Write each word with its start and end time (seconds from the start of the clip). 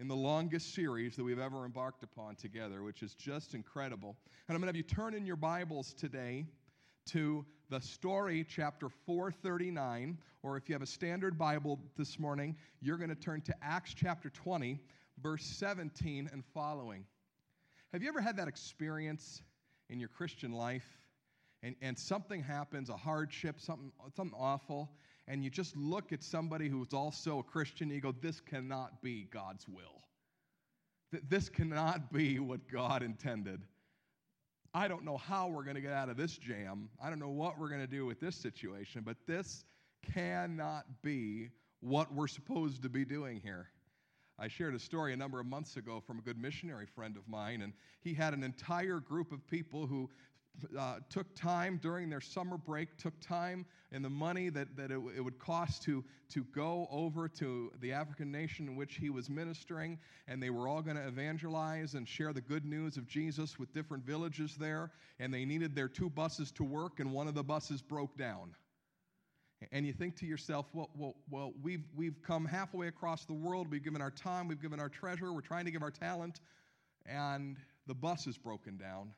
in 0.00 0.08
the 0.08 0.16
longest 0.16 0.74
series 0.74 1.16
that 1.16 1.24
we've 1.24 1.38
ever 1.38 1.64
embarked 1.64 2.02
upon 2.02 2.34
together, 2.36 2.82
which 2.82 3.02
is 3.02 3.14
just 3.14 3.54
incredible. 3.54 4.16
And 4.48 4.54
I'm 4.54 4.60
going 4.60 4.62
to 4.62 4.66
have 4.68 4.76
you 4.76 4.82
turn 4.82 5.14
in 5.14 5.26
your 5.26 5.36
Bibles 5.36 5.92
today 5.92 6.46
to 7.06 7.44
the 7.68 7.80
story, 7.80 8.46
chapter 8.48 8.88
439, 9.06 10.18
or 10.42 10.56
if 10.56 10.68
you 10.68 10.74
have 10.74 10.82
a 10.82 10.86
standard 10.86 11.38
Bible 11.38 11.78
this 11.96 12.18
morning, 12.18 12.56
you're 12.80 12.96
going 12.96 13.10
to 13.10 13.14
turn 13.14 13.42
to 13.42 13.54
Acts 13.62 13.94
chapter 13.94 14.30
20, 14.30 14.78
verse 15.22 15.44
17 15.44 16.30
and 16.32 16.44
following. 16.54 17.04
Have 17.92 18.02
you 18.02 18.08
ever 18.08 18.20
had 18.20 18.36
that 18.38 18.48
experience 18.48 19.42
in 19.90 20.00
your 20.00 20.08
Christian 20.08 20.52
life 20.52 20.86
and, 21.62 21.76
and 21.82 21.98
something 21.98 22.42
happens, 22.42 22.88
a 22.88 22.96
hardship, 22.96 23.60
something, 23.60 23.92
something 24.16 24.38
awful, 24.38 24.90
and 25.28 25.44
you 25.44 25.50
just 25.50 25.76
look 25.76 26.12
at 26.12 26.22
somebody 26.22 26.68
who's 26.68 26.92
also 26.92 27.38
a 27.38 27.42
Christian, 27.42 27.90
you 27.90 28.00
go, 28.00 28.12
This 28.12 28.40
cannot 28.40 29.02
be 29.02 29.28
God's 29.32 29.66
will. 29.68 30.02
This 31.28 31.48
cannot 31.48 32.12
be 32.12 32.38
what 32.38 32.60
God 32.68 33.02
intended. 33.02 33.60
I 34.74 34.88
don't 34.88 35.04
know 35.04 35.18
how 35.18 35.48
we're 35.48 35.64
going 35.64 35.76
to 35.76 35.82
get 35.82 35.92
out 35.92 36.08
of 36.08 36.16
this 36.16 36.38
jam. 36.38 36.88
I 37.02 37.10
don't 37.10 37.18
know 37.18 37.28
what 37.28 37.58
we're 37.58 37.68
going 37.68 37.82
to 37.82 37.86
do 37.86 38.06
with 38.06 38.20
this 38.20 38.34
situation, 38.34 39.02
but 39.04 39.16
this 39.26 39.64
cannot 40.14 40.86
be 41.02 41.50
what 41.80 42.12
we're 42.14 42.28
supposed 42.28 42.82
to 42.82 42.88
be 42.88 43.04
doing 43.04 43.40
here. 43.42 43.68
I 44.38 44.48
shared 44.48 44.74
a 44.74 44.78
story 44.78 45.12
a 45.12 45.16
number 45.16 45.38
of 45.38 45.46
months 45.46 45.76
ago 45.76 46.02
from 46.04 46.18
a 46.18 46.22
good 46.22 46.38
missionary 46.38 46.86
friend 46.86 47.16
of 47.16 47.28
mine, 47.28 47.60
and 47.60 47.74
he 48.00 48.14
had 48.14 48.32
an 48.32 48.42
entire 48.42 48.98
group 48.98 49.30
of 49.30 49.46
people 49.46 49.86
who 49.86 50.08
uh, 50.78 50.96
took 51.10 51.34
time 51.34 51.78
during 51.82 52.08
their 52.08 52.20
summer 52.20 52.56
break, 52.56 52.96
took 52.96 53.18
time 53.20 53.66
and 53.92 54.04
the 54.04 54.10
money 54.10 54.48
that, 54.48 54.74
that 54.76 54.90
it, 54.90 54.98
it, 55.16 55.20
would 55.20 55.38
cost 55.38 55.82
to, 55.82 56.02
to 56.30 56.44
go 56.44 56.88
over 56.90 57.28
to 57.28 57.70
the 57.80 57.92
African 57.92 58.32
nation 58.32 58.66
in 58.66 58.74
which 58.74 58.96
he 58.96 59.10
was 59.10 59.28
ministering, 59.28 59.98
and 60.26 60.42
they 60.42 60.50
were 60.50 60.66
all 60.66 60.80
going 60.80 60.96
to 60.96 61.06
evangelize 61.06 61.94
and 61.94 62.08
share 62.08 62.32
the 62.32 62.40
good 62.40 62.64
news 62.64 62.96
of 62.96 63.06
Jesus 63.06 63.58
with 63.58 63.72
different 63.74 64.04
villages 64.04 64.56
there, 64.58 64.90
and 65.20 65.32
they 65.32 65.44
needed 65.44 65.74
their 65.74 65.88
two 65.88 66.08
buses 66.08 66.50
to 66.52 66.64
work, 66.64 67.00
and 67.00 67.12
one 67.12 67.28
of 67.28 67.34
the 67.34 67.44
buses 67.44 67.82
broke 67.82 68.16
down. 68.16 68.54
And 69.70 69.86
you 69.86 69.92
think 69.92 70.16
to 70.16 70.26
yourself, 70.26 70.66
well, 70.72 70.90
well, 70.96 71.14
well 71.30 71.52
we've, 71.62 71.84
we've 71.94 72.20
come 72.22 72.46
halfway 72.46 72.88
across 72.88 73.26
the 73.26 73.34
world, 73.34 73.70
we've 73.70 73.84
given 73.84 74.00
our 74.00 74.10
time, 74.10 74.48
we've 74.48 74.62
given 74.62 74.80
our 74.80 74.88
treasure, 74.88 75.32
we're 75.32 75.42
trying 75.42 75.66
to 75.66 75.70
give 75.70 75.82
our 75.82 75.90
talent, 75.90 76.40
and 77.06 77.58
the 77.86 77.94
bus 77.94 78.26
is 78.26 78.38
broken 78.38 78.76
down 78.78 79.10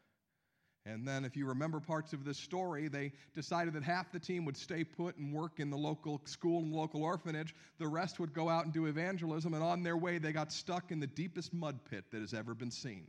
and 0.86 1.08
then, 1.08 1.24
if 1.24 1.34
you 1.34 1.46
remember 1.46 1.80
parts 1.80 2.12
of 2.12 2.24
this 2.24 2.36
story, 2.36 2.88
they 2.88 3.10
decided 3.34 3.72
that 3.72 3.82
half 3.82 4.12
the 4.12 4.18
team 4.18 4.44
would 4.44 4.56
stay 4.56 4.84
put 4.84 5.16
and 5.16 5.32
work 5.32 5.58
in 5.58 5.70
the 5.70 5.78
local 5.78 6.20
school 6.26 6.60
and 6.60 6.74
local 6.74 7.02
orphanage. 7.02 7.54
The 7.78 7.88
rest 7.88 8.20
would 8.20 8.34
go 8.34 8.50
out 8.50 8.66
and 8.66 8.72
do 8.72 8.84
evangelism, 8.84 9.54
and 9.54 9.62
on 9.62 9.82
their 9.82 9.96
way, 9.96 10.18
they 10.18 10.32
got 10.32 10.52
stuck 10.52 10.92
in 10.92 11.00
the 11.00 11.06
deepest 11.06 11.54
mud 11.54 11.78
pit 11.90 12.04
that 12.10 12.20
has 12.20 12.34
ever 12.34 12.54
been 12.54 12.70
seen. 12.70 13.06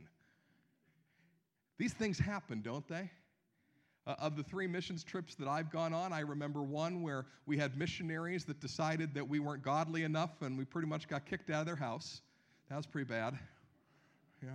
These 1.76 1.92
things 1.92 2.18
happen, 2.18 2.62
don't 2.62 2.88
they? 2.88 3.10
Uh, 4.06 4.14
of 4.20 4.36
the 4.36 4.42
three 4.42 4.66
missions 4.66 5.04
trips 5.04 5.34
that 5.34 5.48
I've 5.48 5.70
gone 5.70 5.92
on, 5.92 6.14
I 6.14 6.20
remember 6.20 6.62
one 6.62 7.02
where 7.02 7.26
we 7.44 7.58
had 7.58 7.76
missionaries 7.76 8.46
that 8.46 8.58
decided 8.58 9.12
that 9.12 9.28
we 9.28 9.38
weren't 9.38 9.62
godly 9.62 10.04
enough, 10.04 10.40
and 10.40 10.56
we 10.56 10.64
pretty 10.64 10.88
much 10.88 11.08
got 11.08 11.26
kicked 11.26 11.50
out 11.50 11.60
of 11.60 11.66
their 11.66 11.76
house. 11.76 12.22
That 12.70 12.76
was 12.76 12.86
pretty 12.86 13.08
bad. 13.08 13.38
Yeah. 14.42 14.48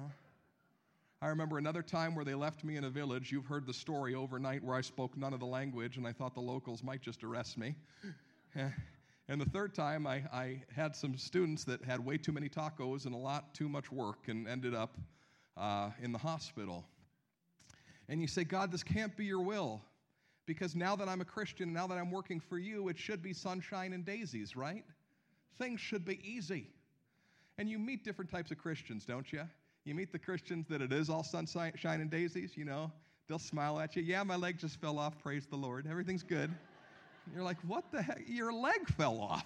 I 1.24 1.28
remember 1.28 1.60
another 1.60 1.84
time 1.84 2.16
where 2.16 2.26
they 2.26 2.34
left 2.34 2.64
me 2.64 2.78
in 2.78 2.86
a 2.86 2.90
village. 2.90 3.32
You've 3.32 3.46
heard 3.46 3.68
the 3.68 3.74
story 3.74 4.16
overnight 4.16 4.64
where 4.64 4.76
I 4.76 4.82
spoke 4.82 5.16
none 5.16 5.34
of 5.34 5.40
the 5.40 5.46
language 5.46 5.98
and 5.98 6.08
I 6.08 6.12
thought 6.12 6.34
the 6.34 6.42
locals 6.42 6.84
might 6.84 7.02
just 7.02 7.24
arrest 7.24 7.60
me. 7.60 7.76
and 8.56 9.40
the 9.40 9.46
third 9.46 9.76
time, 9.76 10.08
I, 10.08 10.24
I, 10.34 10.64
had 10.76 10.96
some 10.96 11.16
students 11.16 11.64
that 11.66 11.84
had 11.86 12.04
way 12.04 12.18
too 12.18 12.32
many 12.32 12.50
tacos 12.50 13.06
and 13.06 13.14
a 13.14 13.18
lot 13.18 13.54
too 13.54 13.70
much 13.70 13.92
work 13.92 14.30
and 14.30 14.48
ended 14.48 14.74
up 14.74 14.98
uh, 15.58 15.92
in 16.02 16.12
the 16.12 16.18
hospital. 16.18 16.86
And 18.10 18.20
you 18.20 18.28
say, 18.28 18.44
God, 18.44 18.72
this 18.72 18.82
can't 18.82 19.16
be 19.16 19.26
your 19.26 19.44
will. 19.44 19.80
Because 20.48 20.76
now 20.76 20.96
that 20.96 21.08
I'm 21.08 21.22
a 21.22 21.26
Christian, 21.26 21.72
now 21.72 21.86
that 21.86 22.00
I'm 22.00 22.10
working 22.10 22.40
for 22.40 22.58
you, 22.58 22.90
it 22.90 22.98
should 22.98 23.22
be 23.22 23.32
sunshine 23.32 23.94
and 23.94 24.04
daisies, 24.04 24.56
right? 24.56 24.84
Things 25.60 25.80
should 25.80 26.04
be 26.04 26.20
easy. 26.28 26.72
And 27.60 27.70
you 27.70 27.78
meet 27.78 28.04
different 28.04 28.32
types 28.32 28.50
of 28.50 28.58
Christians, 28.58 29.06
don't 29.06 29.32
you? 29.32 29.44
You 29.84 29.96
meet 29.96 30.12
the 30.12 30.20
Christians 30.20 30.68
that 30.70 30.82
it 30.82 30.92
is 30.92 31.10
all 31.10 31.24
sunshine 31.24 31.74
and 31.86 32.10
daisies, 32.10 32.52
you 32.56 32.66
know, 32.66 32.92
they'll 33.28 33.40
smile 33.40 33.80
at 33.80 33.96
you. 33.96 34.04
Yeah, 34.04 34.22
my 34.24 34.36
leg 34.36 34.60
just 34.60 34.80
fell 34.80 35.00
off, 35.00 35.18
praise 35.18 35.48
the 35.48 35.56
Lord. 35.56 35.88
Everything's 35.90 36.24
good. 36.24 36.52
You're 37.34 37.44
like, 37.44 37.58
what 37.68 37.92
the 37.92 38.02
heck? 38.02 38.22
Your 38.28 38.54
leg 38.54 38.88
fell 38.90 39.20
off. 39.20 39.46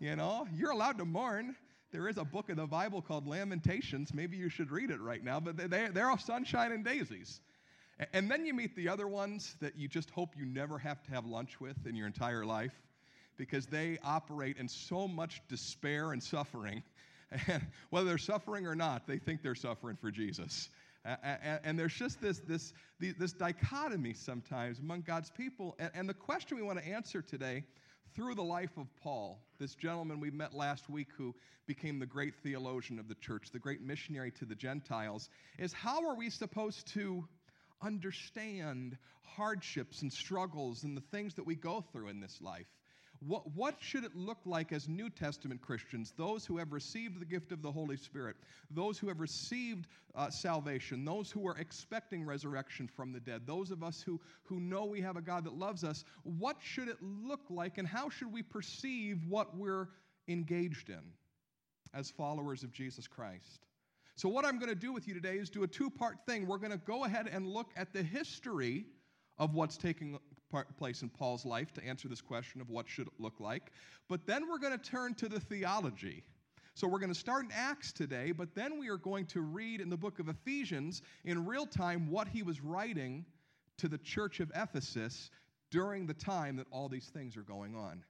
You 0.00 0.16
know, 0.16 0.46
you're 0.52 0.72
allowed 0.72 0.98
to 0.98 1.04
mourn. 1.04 1.54
There 1.92 2.08
is 2.08 2.18
a 2.18 2.24
book 2.24 2.50
in 2.50 2.56
the 2.56 2.66
Bible 2.66 3.00
called 3.00 3.26
Lamentations. 3.28 4.12
Maybe 4.12 4.36
you 4.36 4.48
should 4.48 4.70
read 4.70 4.90
it 4.90 5.00
right 5.00 5.22
now, 5.22 5.38
but 5.38 5.56
they, 5.56 5.88
they're 5.92 6.10
all 6.10 6.18
sunshine 6.18 6.72
and 6.72 6.84
daisies. 6.84 7.40
And 8.12 8.30
then 8.30 8.44
you 8.44 8.52
meet 8.52 8.74
the 8.76 8.88
other 8.88 9.06
ones 9.06 9.54
that 9.60 9.76
you 9.76 9.88
just 9.88 10.10
hope 10.10 10.34
you 10.36 10.44
never 10.44 10.78
have 10.78 11.02
to 11.04 11.10
have 11.12 11.24
lunch 11.24 11.60
with 11.60 11.86
in 11.86 11.94
your 11.94 12.06
entire 12.06 12.44
life 12.44 12.74
because 13.36 13.66
they 13.66 13.98
operate 14.04 14.56
in 14.58 14.68
so 14.68 15.06
much 15.08 15.40
despair 15.48 16.12
and 16.12 16.22
suffering 16.22 16.82
and 17.30 17.66
whether 17.90 18.06
they're 18.06 18.18
suffering 18.18 18.66
or 18.66 18.74
not, 18.74 19.06
they 19.06 19.18
think 19.18 19.42
they're 19.42 19.54
suffering 19.54 19.96
for 19.96 20.10
Jesus. 20.10 20.68
And 21.22 21.78
there's 21.78 21.94
just 21.94 22.20
this, 22.20 22.40
this, 22.40 22.72
this 22.98 23.32
dichotomy 23.32 24.12
sometimes 24.12 24.80
among 24.80 25.02
God's 25.02 25.30
people. 25.30 25.76
And 25.94 26.08
the 26.08 26.14
question 26.14 26.56
we 26.56 26.64
want 26.64 26.80
to 26.80 26.86
answer 26.86 27.22
today 27.22 27.64
through 28.14 28.34
the 28.34 28.42
life 28.42 28.76
of 28.76 28.86
Paul, 29.02 29.40
this 29.58 29.74
gentleman 29.74 30.18
we 30.20 30.30
met 30.30 30.54
last 30.54 30.90
week 30.90 31.08
who 31.16 31.34
became 31.66 31.98
the 31.98 32.06
great 32.06 32.34
theologian 32.42 32.98
of 32.98 33.08
the 33.08 33.14
church, 33.16 33.50
the 33.52 33.58
great 33.58 33.82
missionary 33.82 34.32
to 34.32 34.44
the 34.44 34.54
Gentiles, 34.54 35.28
is 35.58 35.72
how 35.72 36.04
are 36.08 36.16
we 36.16 36.30
supposed 36.30 36.86
to 36.94 37.24
understand 37.82 38.96
hardships 39.22 40.02
and 40.02 40.12
struggles 40.12 40.82
and 40.82 40.96
the 40.96 41.02
things 41.12 41.34
that 41.34 41.46
we 41.46 41.54
go 41.54 41.84
through 41.92 42.08
in 42.08 42.20
this 42.20 42.40
life? 42.40 42.66
What, 43.20 43.54
what 43.54 43.76
should 43.78 44.04
it 44.04 44.14
look 44.14 44.38
like 44.44 44.72
as 44.72 44.88
New 44.88 45.10
Testament 45.10 45.60
Christians, 45.60 46.12
those 46.16 46.44
who 46.44 46.56
have 46.58 46.72
received 46.72 47.20
the 47.20 47.24
gift 47.24 47.52
of 47.52 47.62
the 47.62 47.70
Holy 47.70 47.96
Spirit, 47.96 48.36
those 48.70 48.98
who 48.98 49.08
have 49.08 49.20
received 49.20 49.86
uh, 50.14 50.30
salvation, 50.30 51.04
those 51.04 51.30
who 51.30 51.46
are 51.46 51.56
expecting 51.58 52.24
resurrection 52.24 52.88
from 52.88 53.12
the 53.12 53.20
dead, 53.20 53.42
those 53.46 53.70
of 53.70 53.82
us 53.82 54.02
who, 54.02 54.20
who 54.44 54.60
know 54.60 54.84
we 54.84 55.00
have 55.00 55.16
a 55.16 55.22
God 55.22 55.44
that 55.44 55.54
loves 55.54 55.84
us? 55.84 56.04
What 56.22 56.56
should 56.60 56.88
it 56.88 56.98
look 57.00 57.40
like, 57.50 57.78
and 57.78 57.86
how 57.86 58.08
should 58.08 58.32
we 58.32 58.42
perceive 58.42 59.20
what 59.28 59.56
we're 59.56 59.88
engaged 60.28 60.90
in 60.90 61.02
as 61.94 62.10
followers 62.10 62.62
of 62.62 62.72
Jesus 62.72 63.06
Christ? 63.06 63.66
So, 64.16 64.30
what 64.30 64.46
I'm 64.46 64.58
going 64.58 64.70
to 64.70 64.74
do 64.74 64.92
with 64.92 65.06
you 65.06 65.12
today 65.12 65.36
is 65.36 65.50
do 65.50 65.62
a 65.62 65.68
two 65.68 65.90
part 65.90 66.16
thing. 66.26 66.46
We're 66.46 66.56
going 66.56 66.72
to 66.72 66.78
go 66.78 67.04
ahead 67.04 67.28
and 67.30 67.46
look 67.46 67.68
at 67.76 67.92
the 67.92 68.02
history 68.02 68.86
of 69.38 69.54
what's 69.54 69.76
taking 69.76 70.18
place 70.78 71.02
in 71.02 71.08
Paul's 71.08 71.44
life 71.44 71.72
to 71.74 71.84
answer 71.84 72.08
this 72.08 72.20
question 72.20 72.60
of 72.60 72.70
what 72.70 72.88
should 72.88 73.06
it 73.06 73.12
look 73.18 73.40
like. 73.40 73.72
But 74.08 74.26
then 74.26 74.48
we're 74.48 74.58
going 74.58 74.78
to 74.78 74.90
turn 74.90 75.14
to 75.14 75.28
the 75.28 75.40
theology. 75.40 76.24
So 76.74 76.86
we're 76.86 76.98
going 76.98 77.12
to 77.12 77.18
start 77.18 77.46
in 77.46 77.52
Acts 77.52 77.92
today, 77.92 78.32
but 78.32 78.54
then 78.54 78.78
we 78.78 78.88
are 78.88 78.98
going 78.98 79.26
to 79.26 79.40
read 79.40 79.80
in 79.80 79.88
the 79.88 79.96
book 79.96 80.18
of 80.18 80.28
Ephesians 80.28 81.02
in 81.24 81.46
real 81.46 81.66
time 81.66 82.10
what 82.10 82.28
he 82.28 82.42
was 82.42 82.60
writing 82.60 83.24
to 83.78 83.88
the 83.88 83.98
church 83.98 84.40
of 84.40 84.52
Ephesus 84.54 85.30
during 85.70 86.06
the 86.06 86.14
time 86.14 86.56
that 86.56 86.66
all 86.70 86.88
these 86.88 87.06
things 87.06 87.36
are 87.36 87.42
going 87.42 87.74
on. 87.74 88.04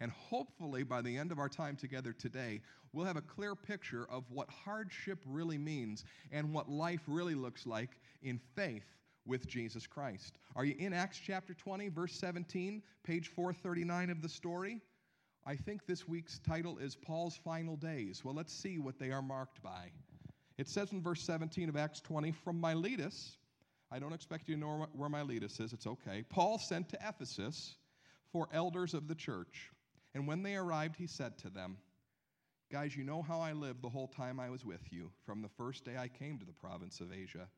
And 0.00 0.10
hopefully, 0.12 0.82
by 0.82 1.02
the 1.02 1.16
end 1.16 1.32
of 1.32 1.38
our 1.38 1.48
time 1.48 1.76
together 1.76 2.12
today, 2.12 2.60
we'll 2.92 3.06
have 3.06 3.16
a 3.16 3.22
clear 3.22 3.54
picture 3.54 4.06
of 4.10 4.24
what 4.30 4.48
hardship 4.48 5.18
really 5.26 5.58
means 5.58 6.04
and 6.32 6.52
what 6.52 6.70
life 6.70 7.02
really 7.06 7.34
looks 7.34 7.66
like 7.66 7.90
in 8.22 8.40
faith 8.54 8.84
with 9.30 9.46
Jesus 9.46 9.86
Christ. 9.86 10.38
Are 10.56 10.64
you 10.64 10.74
in 10.80 10.92
Acts 10.92 11.20
chapter 11.24 11.54
20, 11.54 11.88
verse 11.88 12.12
17, 12.14 12.82
page 13.04 13.28
439 13.28 14.10
of 14.10 14.22
the 14.22 14.28
story? 14.28 14.80
I 15.46 15.54
think 15.54 15.86
this 15.86 16.08
week's 16.08 16.40
title 16.40 16.78
is 16.78 16.96
Paul's 16.96 17.36
Final 17.36 17.76
Days. 17.76 18.24
Well, 18.24 18.34
let's 18.34 18.52
see 18.52 18.78
what 18.78 18.98
they 18.98 19.12
are 19.12 19.22
marked 19.22 19.62
by. 19.62 19.92
It 20.58 20.68
says 20.68 20.90
in 20.90 21.00
verse 21.00 21.22
17 21.22 21.68
of 21.68 21.76
Acts 21.76 22.00
20, 22.00 22.32
from 22.32 22.60
Miletus, 22.60 23.36
I 23.92 24.00
don't 24.00 24.12
expect 24.12 24.48
you 24.48 24.56
to 24.56 24.60
know 24.60 24.88
where 24.94 25.08
Miletus 25.08 25.60
is, 25.60 25.72
it's 25.72 25.86
okay. 25.86 26.24
Paul 26.28 26.58
sent 26.58 26.88
to 26.88 26.98
Ephesus 27.00 27.76
for 28.32 28.48
elders 28.52 28.94
of 28.94 29.06
the 29.06 29.14
church. 29.14 29.70
And 30.12 30.26
when 30.26 30.42
they 30.42 30.56
arrived, 30.56 30.96
he 30.96 31.06
said 31.06 31.38
to 31.38 31.50
them, 31.50 31.76
Guys, 32.72 32.96
you 32.96 33.04
know 33.04 33.22
how 33.22 33.40
I 33.40 33.52
lived 33.52 33.82
the 33.82 33.88
whole 33.88 34.08
time 34.08 34.40
I 34.40 34.50
was 34.50 34.64
with 34.64 34.92
you, 34.92 35.12
from 35.24 35.40
the 35.40 35.48
first 35.48 35.84
day 35.84 35.96
I 35.96 36.08
came 36.08 36.36
to 36.38 36.44
the 36.44 36.52
province 36.52 37.00
of 37.00 37.12
Asia. 37.12 37.48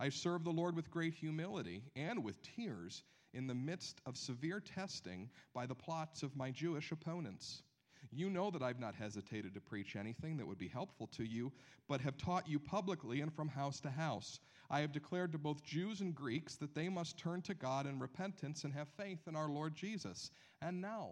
I 0.00 0.08
served 0.08 0.46
the 0.46 0.50
Lord 0.50 0.74
with 0.74 0.90
great 0.90 1.12
humility 1.12 1.82
and 1.94 2.24
with 2.24 2.40
tears 2.40 3.02
in 3.34 3.46
the 3.46 3.54
midst 3.54 4.00
of 4.06 4.16
severe 4.16 4.58
testing 4.58 5.28
by 5.52 5.66
the 5.66 5.74
plots 5.74 6.22
of 6.22 6.34
my 6.34 6.50
Jewish 6.50 6.90
opponents. 6.90 7.62
You 8.10 8.30
know 8.30 8.50
that 8.50 8.62
I've 8.62 8.80
not 8.80 8.94
hesitated 8.94 9.52
to 9.52 9.60
preach 9.60 9.96
anything 9.96 10.38
that 10.38 10.46
would 10.46 10.58
be 10.58 10.68
helpful 10.68 11.06
to 11.08 11.22
you, 11.22 11.52
but 11.86 12.00
have 12.00 12.16
taught 12.16 12.48
you 12.48 12.58
publicly 12.58 13.20
and 13.20 13.30
from 13.30 13.46
house 13.46 13.78
to 13.80 13.90
house. 13.90 14.40
I 14.70 14.80
have 14.80 14.90
declared 14.90 15.32
to 15.32 15.38
both 15.38 15.62
Jews 15.62 16.00
and 16.00 16.14
Greeks 16.14 16.56
that 16.56 16.74
they 16.74 16.88
must 16.88 17.18
turn 17.18 17.42
to 17.42 17.54
God 17.54 17.86
in 17.86 17.98
repentance 17.98 18.64
and 18.64 18.72
have 18.72 18.88
faith 18.96 19.28
in 19.28 19.36
our 19.36 19.50
Lord 19.50 19.74
Jesus. 19.74 20.30
And 20.62 20.80
now, 20.80 21.10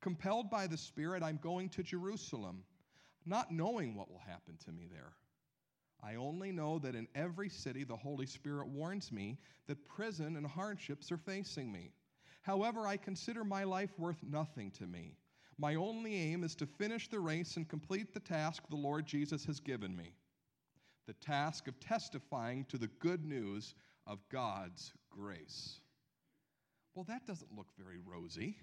compelled 0.00 0.50
by 0.50 0.66
the 0.66 0.76
Spirit, 0.76 1.22
I'm 1.22 1.38
going 1.40 1.68
to 1.70 1.84
Jerusalem 1.84 2.64
not 3.24 3.52
knowing 3.52 3.94
what 3.94 4.10
will 4.10 4.22
happen 4.26 4.56
to 4.64 4.72
me 4.72 4.88
there. 4.90 5.12
I 6.04 6.16
only 6.16 6.52
know 6.52 6.78
that 6.80 6.94
in 6.94 7.08
every 7.14 7.48
city 7.48 7.84
the 7.84 7.96
Holy 7.96 8.26
Spirit 8.26 8.68
warns 8.68 9.10
me 9.10 9.38
that 9.66 9.88
prison 9.88 10.36
and 10.36 10.46
hardships 10.46 11.10
are 11.10 11.16
facing 11.16 11.72
me. 11.72 11.92
However, 12.42 12.86
I 12.86 12.98
consider 12.98 13.42
my 13.42 13.64
life 13.64 13.98
worth 13.98 14.22
nothing 14.22 14.70
to 14.72 14.86
me. 14.86 15.16
My 15.56 15.76
only 15.76 16.14
aim 16.14 16.44
is 16.44 16.54
to 16.56 16.66
finish 16.66 17.08
the 17.08 17.20
race 17.20 17.56
and 17.56 17.66
complete 17.66 18.12
the 18.12 18.20
task 18.20 18.64
the 18.68 18.76
Lord 18.76 19.06
Jesus 19.06 19.44
has 19.46 19.60
given 19.60 19.96
me 19.96 20.14
the 21.06 21.12
task 21.14 21.68
of 21.68 21.78
testifying 21.80 22.64
to 22.66 22.78
the 22.78 22.86
good 22.98 23.24
news 23.26 23.74
of 24.06 24.18
God's 24.30 24.92
grace. 25.10 25.80
Well, 26.94 27.04
that 27.08 27.26
doesn't 27.26 27.54
look 27.54 27.66
very 27.78 27.98
rosy. 28.04 28.56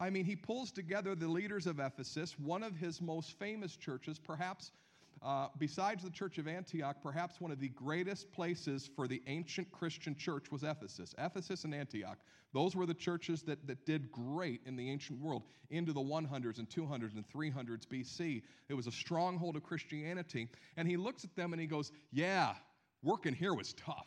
I 0.00 0.10
mean, 0.10 0.24
he 0.24 0.36
pulls 0.36 0.70
together 0.70 1.14
the 1.14 1.28
leaders 1.28 1.66
of 1.66 1.80
Ephesus, 1.80 2.38
one 2.38 2.62
of 2.62 2.76
his 2.76 3.00
most 3.00 3.38
famous 3.38 3.76
churches, 3.76 4.18
perhaps 4.18 4.72
uh, 5.22 5.48
besides 5.58 6.04
the 6.04 6.10
church 6.10 6.38
of 6.38 6.46
Antioch, 6.46 6.96
perhaps 7.02 7.40
one 7.40 7.50
of 7.50 7.58
the 7.58 7.68
greatest 7.70 8.30
places 8.32 8.88
for 8.94 9.08
the 9.08 9.22
ancient 9.26 9.70
Christian 9.72 10.14
church 10.14 10.50
was 10.50 10.62
Ephesus. 10.62 11.14
Ephesus 11.18 11.64
and 11.64 11.74
Antioch. 11.74 12.18
Those 12.52 12.74
were 12.74 12.86
the 12.86 12.94
churches 12.94 13.42
that, 13.42 13.66
that 13.66 13.84
did 13.84 14.10
great 14.10 14.60
in 14.64 14.76
the 14.76 14.90
ancient 14.90 15.20
world 15.20 15.42
into 15.70 15.92
the 15.92 16.00
100s 16.00 16.58
and 16.58 16.68
200s 16.68 17.14
and 17.14 17.24
300s 17.28 17.86
BC. 17.86 18.42
It 18.68 18.74
was 18.74 18.86
a 18.86 18.92
stronghold 18.92 19.56
of 19.56 19.62
Christianity. 19.62 20.48
And 20.76 20.88
he 20.88 20.96
looks 20.96 21.24
at 21.24 21.34
them 21.36 21.52
and 21.52 21.60
he 21.60 21.66
goes, 21.66 21.92
Yeah, 22.10 22.54
working 23.02 23.34
here 23.34 23.54
was 23.54 23.74
tough. 23.74 24.06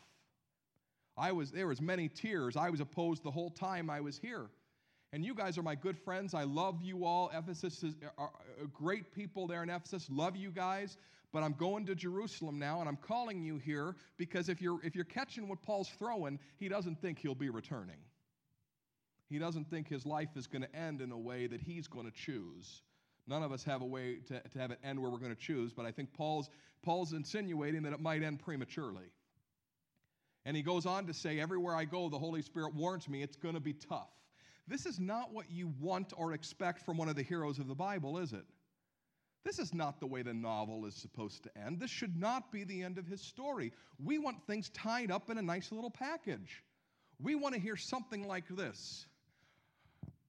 I 1.16 1.30
was, 1.32 1.50
there 1.50 1.66
was 1.66 1.80
many 1.80 2.08
tears. 2.08 2.56
I 2.56 2.70
was 2.70 2.80
opposed 2.80 3.22
the 3.22 3.30
whole 3.30 3.50
time 3.50 3.90
I 3.90 4.00
was 4.00 4.18
here. 4.18 4.48
And 5.12 5.24
you 5.24 5.34
guys 5.34 5.58
are 5.58 5.62
my 5.62 5.74
good 5.74 5.98
friends. 5.98 6.32
I 6.32 6.44
love 6.44 6.80
you 6.82 7.04
all. 7.04 7.30
Ephesus 7.34 7.82
is 7.82 7.94
are 8.16 8.30
uh, 8.60 8.66
great 8.72 9.14
people 9.14 9.46
there 9.46 9.62
in 9.62 9.68
Ephesus. 9.68 10.08
Love 10.10 10.36
you 10.36 10.50
guys. 10.50 10.96
But 11.32 11.42
I'm 11.42 11.52
going 11.54 11.86
to 11.86 11.94
Jerusalem 11.94 12.58
now, 12.58 12.80
and 12.80 12.88
I'm 12.88 12.96
calling 12.96 13.42
you 13.42 13.56
here 13.56 13.96
because 14.18 14.48
if 14.48 14.60
you're 14.60 14.78
if 14.84 14.94
you're 14.94 15.04
catching 15.04 15.48
what 15.48 15.62
Paul's 15.62 15.88
throwing, 15.98 16.38
he 16.58 16.68
doesn't 16.68 17.00
think 17.00 17.18
he'll 17.18 17.34
be 17.34 17.50
returning. 17.50 17.96
He 19.28 19.38
doesn't 19.38 19.70
think 19.70 19.88
his 19.88 20.04
life 20.04 20.28
is 20.36 20.46
going 20.46 20.62
to 20.62 20.76
end 20.76 21.00
in 21.00 21.10
a 21.10 21.18
way 21.18 21.46
that 21.46 21.60
he's 21.60 21.88
going 21.88 22.04
to 22.04 22.12
choose. 22.12 22.82
None 23.26 23.42
of 23.42 23.52
us 23.52 23.64
have 23.64 23.80
a 23.80 23.86
way 23.86 24.18
to, 24.28 24.40
to 24.40 24.58
have 24.58 24.70
it 24.72 24.78
end 24.84 25.00
where 25.00 25.10
we're 25.10 25.18
going 25.18 25.34
to 25.34 25.40
choose, 25.40 25.72
but 25.72 25.86
I 25.86 25.90
think 25.90 26.12
Paul's 26.12 26.50
Paul's 26.82 27.12
insinuating 27.12 27.82
that 27.82 27.92
it 27.92 28.00
might 28.00 28.22
end 28.22 28.40
prematurely. 28.40 29.10
And 30.44 30.56
he 30.56 30.62
goes 30.62 30.86
on 30.86 31.06
to 31.06 31.14
say, 31.14 31.38
Everywhere 31.38 31.74
I 31.74 31.84
go, 31.84 32.08
the 32.08 32.18
Holy 32.18 32.42
Spirit 32.42 32.74
warns 32.74 33.08
me 33.08 33.22
it's 33.22 33.36
going 33.36 33.54
to 33.54 33.60
be 33.60 33.74
tough. 33.74 34.10
This 34.68 34.86
is 34.86 35.00
not 35.00 35.32
what 35.32 35.50
you 35.50 35.72
want 35.80 36.12
or 36.16 36.32
expect 36.32 36.82
from 36.82 36.96
one 36.96 37.08
of 37.08 37.16
the 37.16 37.22
heroes 37.22 37.58
of 37.58 37.66
the 37.66 37.74
Bible, 37.74 38.18
is 38.18 38.32
it? 38.32 38.44
This 39.44 39.58
is 39.58 39.74
not 39.74 39.98
the 39.98 40.06
way 40.06 40.22
the 40.22 40.32
novel 40.32 40.86
is 40.86 40.94
supposed 40.94 41.42
to 41.42 41.58
end. 41.58 41.80
This 41.80 41.90
should 41.90 42.16
not 42.16 42.52
be 42.52 42.62
the 42.62 42.82
end 42.82 42.96
of 42.96 43.06
his 43.06 43.20
story. 43.20 43.72
We 44.02 44.18
want 44.18 44.46
things 44.46 44.68
tied 44.70 45.10
up 45.10 45.30
in 45.30 45.38
a 45.38 45.42
nice 45.42 45.72
little 45.72 45.90
package. 45.90 46.62
We 47.20 47.34
want 47.34 47.54
to 47.54 47.60
hear 47.60 47.76
something 47.76 48.26
like 48.26 48.48
this. 48.48 49.06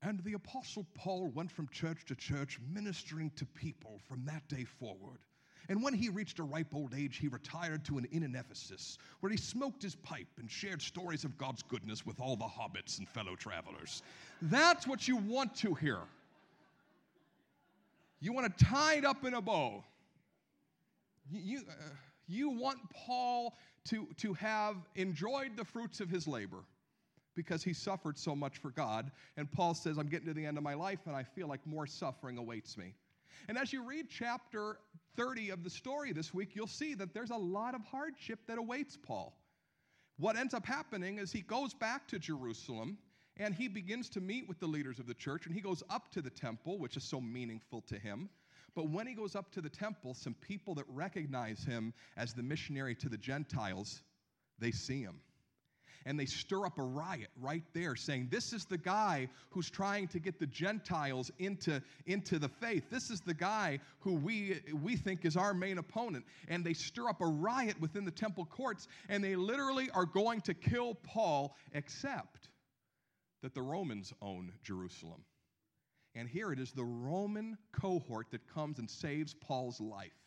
And 0.02 0.20
the 0.24 0.34
Apostle 0.34 0.86
Paul 0.96 1.30
went 1.30 1.52
from 1.52 1.68
church 1.70 2.06
to 2.08 2.16
church 2.16 2.60
ministering 2.68 3.32
to 3.36 3.46
people 3.46 4.02
from 4.08 4.26
that 4.26 4.48
day 4.48 4.66
forward. 4.66 5.20
And 5.70 5.82
when 5.82 5.94
he 5.94 6.10
reached 6.10 6.40
a 6.40 6.44
ripe 6.44 6.74
old 6.74 6.94
age, 6.94 7.18
he 7.18 7.28
retired 7.28 7.86
to 7.86 7.98
an 7.98 8.06
inn 8.12 8.24
in 8.24 8.36
Ephesus, 8.36 8.98
where 9.22 9.32
he 9.32 9.38
smoked 9.38 9.82
his 9.82 9.96
pipe 9.96 10.28
and 10.38 10.50
shared 10.50 10.82
stories 10.82 11.24
of 11.24 11.38
God's 11.38 11.64
goodness 11.64 12.06
with 12.06 12.20
all 12.20 12.36
the 12.36 12.46
hobbits 12.46 13.00
and 13.00 13.08
fellow 13.08 13.36
travelers. 13.36 14.04
That's 14.42 14.86
what 14.86 15.08
you 15.08 15.16
want 15.16 15.56
to 15.58 15.74
hear. 15.74 16.00
You 18.20 18.34
want 18.34 18.58
to 18.58 18.66
tie 18.66 18.96
it 18.96 19.06
up 19.06 19.26
in 19.26 19.34
a 19.34 19.42
bow. 19.42 19.84
You, 21.32 21.62
uh, 21.70 21.74
you 22.28 22.50
want 22.50 22.80
Paul 22.90 23.54
to, 23.90 24.08
to 24.18 24.34
have 24.34 24.76
enjoyed 24.96 25.58
the 25.58 25.66
fruits 25.66 26.00
of 26.00 26.10
his 26.10 26.28
labor 26.28 26.60
because 27.36 27.64
he 27.64 27.74
suffered 27.74 28.18
so 28.18 28.36
much 28.36 28.58
for 28.58 28.72
God. 28.72 29.12
And 29.38 29.52
Paul 29.52 29.74
says, 29.74 29.98
I'm 29.98 30.08
getting 30.08 30.28
to 30.28 30.34
the 30.34 30.46
end 30.46 30.58
of 30.58 30.64
my 30.64 30.74
life 30.74 31.00
and 31.06 31.16
I 31.16 31.24
feel 31.24 31.48
like 31.48 31.66
more 31.66 31.88
suffering 31.88 32.38
awaits 32.38 32.78
me. 32.78 32.94
And 33.48 33.58
as 33.58 33.74
you 33.74 33.84
read 33.84 34.08
chapter 34.10 34.78
30 35.16 35.50
of 35.50 35.64
the 35.64 35.70
story 35.70 36.12
this 36.12 36.34
week, 36.34 36.56
you'll 36.56 36.68
see 36.68 36.94
that 36.96 37.14
there's 37.14 37.30
a 37.30 37.36
lot 37.36 37.76
of 37.76 37.84
hardship 37.84 38.40
that 38.48 38.58
awaits 38.58 38.98
Paul. 38.98 39.38
What 40.18 40.38
ends 40.38 40.54
up 40.54 40.66
happening 40.66 41.18
is 41.18 41.32
he 41.32 41.42
goes 41.42 41.74
back 41.74 42.08
to 42.10 42.20
Jerusalem 42.20 42.98
and 43.38 43.54
he 43.54 43.68
begins 43.68 44.10
to 44.10 44.22
meet 44.22 44.48
with 44.48 44.60
the 44.60 44.68
leaders 44.68 45.00
of 45.00 45.08
the 45.08 45.14
church 45.14 45.46
and 45.46 45.56
he 45.56 45.62
goes 45.62 45.84
up 45.90 46.12
to 46.12 46.22
the 46.22 46.30
temple, 46.30 46.78
which 46.78 46.98
is 46.98 47.04
so 47.04 47.20
meaningful 47.20 47.82
to 47.82 47.98
him. 47.98 48.30
But 48.76 48.90
when 48.90 49.08
he 49.08 49.14
goes 49.14 49.36
up 49.36 49.52
to 49.52 49.62
the 49.62 49.70
temple, 49.70 50.14
some 50.14 50.36
people 50.36 50.76
that 50.76 50.86
recognize 50.88 51.64
him 51.64 51.94
as 52.18 52.34
the 52.34 52.44
missionary 52.44 52.96
to 52.96 53.10
the 53.10 53.18
Gentiles, 53.18 54.02
they 54.60 54.72
see 54.72 55.02
him 55.02 55.20
and 56.06 56.20
they 56.20 56.26
stir 56.26 56.66
up 56.66 56.78
a 56.78 56.84
riot 56.84 57.30
right 57.42 57.64
there, 57.74 57.96
saying, 57.96 58.28
This 58.32 58.54
is 58.54 58.66
the 58.66 58.78
guy 58.78 59.30
who's 59.50 59.70
trying 59.70 60.08
to 60.10 60.20
get 60.20 60.40
the 60.40 60.48
Gentiles 60.48 61.32
into, 61.40 61.82
into 62.06 62.40
the 62.40 62.50
faith. 62.50 62.90
This 62.90 63.10
is 63.10 63.20
the 63.22 63.34
guy 63.34 63.80
who 64.00 64.14
we, 64.14 64.62
we 64.82 64.96
think 64.96 65.26
is 65.26 65.38
our 65.38 65.54
main 65.54 65.78
opponent. 65.78 66.26
And 66.48 66.66
they 66.66 66.74
stir 66.74 67.10
up 67.10 67.22
a 67.22 67.28
riot 67.28 67.80
within 67.80 68.06
the 68.06 68.12
temple 68.12 68.46
courts, 68.46 68.88
and 69.10 69.24
they 69.24 69.36
literally 69.36 69.90
are 69.92 70.06
going 70.06 70.42
to 70.42 70.54
kill 70.54 70.96
Paul, 70.96 71.56
except 71.74 72.50
that 73.42 73.54
the 73.54 73.62
Romans 73.62 74.14
own 74.22 74.52
Jerusalem. 74.64 75.24
And 76.16 76.30
here 76.30 76.52
it 76.52 76.60
is 76.60 76.72
the 76.72 76.84
Roman 76.84 77.58
cohort 77.72 78.28
that 78.32 78.48
comes 78.54 78.80
and 78.80 78.90
saves 78.90 79.34
Paul's 79.34 79.82
life 79.82 80.23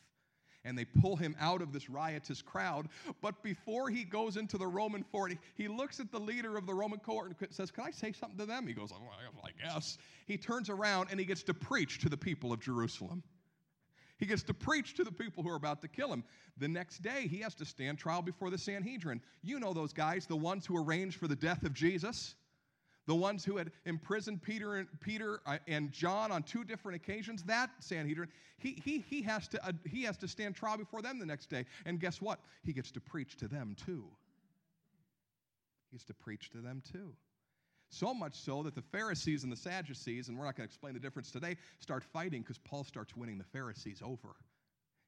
and 0.66 0.76
they 0.76 0.84
pull 0.84 1.16
him 1.16 1.36
out 1.40 1.62
of 1.62 1.72
this 1.72 1.88
riotous 1.88 2.42
crowd. 2.42 2.88
But 3.22 3.42
before 3.42 3.88
he 3.88 4.04
goes 4.04 4.36
into 4.36 4.58
the 4.58 4.66
Roman 4.66 5.02
fort, 5.04 5.32
he 5.54 5.68
looks 5.68 6.00
at 6.00 6.10
the 6.10 6.18
leader 6.20 6.56
of 6.56 6.66
the 6.66 6.74
Roman 6.74 6.98
cohort 6.98 7.34
and 7.40 7.52
says, 7.52 7.70
Can 7.70 7.84
I 7.84 7.90
say 7.90 8.12
something 8.12 8.38
to 8.38 8.46
them? 8.46 8.66
He 8.66 8.74
goes, 8.74 8.92
I 8.92 9.50
guess. 9.62 9.98
He 10.26 10.36
turns 10.36 10.68
around 10.68 11.08
and 11.10 11.20
he 11.20 11.26
gets 11.26 11.42
to 11.44 11.54
preach 11.54 12.00
to 12.00 12.08
the 12.08 12.16
people 12.16 12.52
of 12.52 12.60
Jerusalem. 12.60 13.22
He 14.18 14.26
gets 14.26 14.42
to 14.44 14.54
preach 14.54 14.94
to 14.94 15.04
the 15.04 15.12
people 15.12 15.42
who 15.42 15.50
are 15.50 15.56
about 15.56 15.82
to 15.82 15.88
kill 15.88 16.12
him. 16.12 16.24
The 16.56 16.68
next 16.68 17.02
day, 17.02 17.26
he 17.28 17.38
has 17.40 17.54
to 17.56 17.66
stand 17.66 17.98
trial 17.98 18.22
before 18.22 18.48
the 18.48 18.56
Sanhedrin. 18.56 19.20
You 19.42 19.60
know 19.60 19.74
those 19.74 19.92
guys, 19.92 20.26
the 20.26 20.36
ones 20.36 20.64
who 20.64 20.82
arranged 20.82 21.18
for 21.18 21.28
the 21.28 21.36
death 21.36 21.64
of 21.64 21.74
Jesus 21.74 22.34
the 23.06 23.14
ones 23.14 23.44
who 23.44 23.56
had 23.56 23.70
imprisoned 23.84 24.42
Peter 24.42 24.76
and, 24.76 24.88
Peter 25.00 25.40
uh, 25.46 25.58
and 25.68 25.92
John 25.92 26.32
on 26.32 26.42
two 26.42 26.64
different 26.64 26.96
occasions, 26.96 27.42
that 27.44 27.70
Sanhedrin, 27.78 28.28
he, 28.58 28.80
he, 28.84 28.98
he, 28.98 29.22
has 29.22 29.46
to, 29.48 29.64
uh, 29.64 29.72
he 29.84 30.02
has 30.02 30.16
to 30.18 30.28
stand 30.28 30.56
trial 30.56 30.76
before 30.76 31.02
them 31.02 31.18
the 31.18 31.26
next 31.26 31.48
day. 31.48 31.64
And 31.84 32.00
guess 32.00 32.20
what? 32.20 32.40
He 32.64 32.72
gets 32.72 32.90
to 32.92 33.00
preach 33.00 33.36
to 33.36 33.48
them 33.48 33.76
too. 33.84 34.04
He 35.90 35.96
gets 35.96 36.04
to 36.04 36.14
preach 36.14 36.50
to 36.50 36.58
them 36.58 36.82
too. 36.92 37.12
So 37.88 38.12
much 38.12 38.34
so 38.34 38.64
that 38.64 38.74
the 38.74 38.82
Pharisees 38.82 39.44
and 39.44 39.52
the 39.52 39.56
Sadducees, 39.56 40.28
and 40.28 40.36
we're 40.36 40.44
not 40.44 40.56
going 40.56 40.68
to 40.68 40.72
explain 40.72 40.94
the 40.94 41.00
difference 41.00 41.30
today, 41.30 41.56
start 41.78 42.02
fighting 42.02 42.42
because 42.42 42.58
Paul 42.58 42.82
starts 42.82 43.16
winning 43.16 43.38
the 43.38 43.44
Pharisees 43.44 44.02
over. 44.04 44.34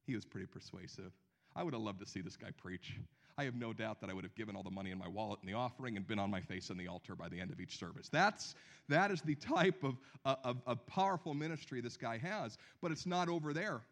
He 0.07 0.15
was 0.15 0.25
pretty 0.25 0.47
persuasive. 0.47 1.13
I 1.57 1.65
would 1.65 1.75
have 1.75 1.83
loved 1.83 1.99
to 2.01 2.07
see 2.07 2.21
this 2.21 2.37
guy 2.37 2.51
preach. 2.57 2.95
I 3.39 3.45
have 3.45 3.55
no 3.55 3.73
doubt 3.73 4.01
that 4.01 4.11
I 4.11 4.15
would 4.15 4.25
have 4.25 4.35
given 4.35 4.57
all 4.57 4.65
the 4.65 4.71
money 4.71 4.91
in 4.91 4.99
my 4.99 5.07
wallet 5.07 5.39
in 5.45 5.47
the 5.47 5.57
offering 5.57 5.97
and 5.97 6.05
been 6.05 6.19
on 6.19 6.29
my 6.29 6.41
face 6.41 6.73
on 6.73 6.77
the 6.77 6.89
altar 6.89 7.15
by 7.15 7.29
the 7.29 7.41
end 7.41 7.53
of 7.53 7.61
each 7.61 7.79
service. 7.79 8.09
That's, 8.09 8.57
that 8.89 9.13
is 9.13 9.23
the 9.23 9.37
type 9.37 9.85
of, 9.85 9.95
uh, 10.25 10.35
of, 10.43 10.61
of 10.67 10.85
powerful 10.89 11.35
ministry 11.35 11.81
this 11.81 11.97
guy 11.97 12.19
has, 12.19 12.59
but 12.83 12.91
it's 12.91 13.07
not 13.07 13.29
over 13.29 13.55
there. 13.55 13.83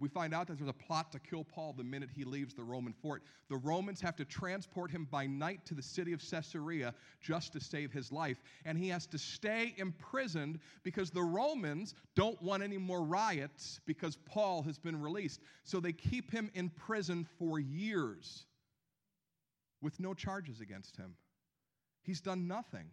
We 0.00 0.08
find 0.08 0.34
out 0.34 0.48
that 0.48 0.58
there's 0.58 0.68
a 0.68 0.72
plot 0.72 1.12
to 1.12 1.20
kill 1.20 1.44
Paul 1.44 1.72
the 1.72 1.84
minute 1.84 2.08
he 2.12 2.24
leaves 2.24 2.52
the 2.52 2.64
Roman 2.64 2.92
fort. 2.92 3.22
The 3.48 3.58
Romans 3.58 4.00
have 4.00 4.16
to 4.16 4.24
transport 4.24 4.90
him 4.90 5.06
by 5.08 5.28
night 5.28 5.64
to 5.66 5.74
the 5.74 5.82
city 5.82 6.12
of 6.12 6.20
Caesarea 6.28 6.92
just 7.20 7.52
to 7.52 7.60
save 7.60 7.92
his 7.92 8.10
life. 8.10 8.42
And 8.64 8.76
he 8.76 8.88
has 8.88 9.06
to 9.06 9.18
stay 9.18 9.72
imprisoned 9.76 10.58
because 10.82 11.10
the 11.10 11.22
Romans 11.22 11.94
don't 12.16 12.42
want 12.42 12.64
any 12.64 12.76
more 12.76 13.04
riots 13.04 13.78
because 13.86 14.16
Paul 14.26 14.64
has 14.64 14.78
been 14.78 15.00
released. 15.00 15.42
So 15.62 15.78
they 15.78 15.92
keep 15.92 16.32
him 16.32 16.50
in 16.54 16.70
prison 16.70 17.24
for 17.38 17.60
years 17.60 18.46
with 19.84 20.00
no 20.00 20.14
charges 20.14 20.60
against 20.60 20.96
him. 20.96 21.14
He's 22.02 22.22
done 22.22 22.48
nothing 22.48 22.86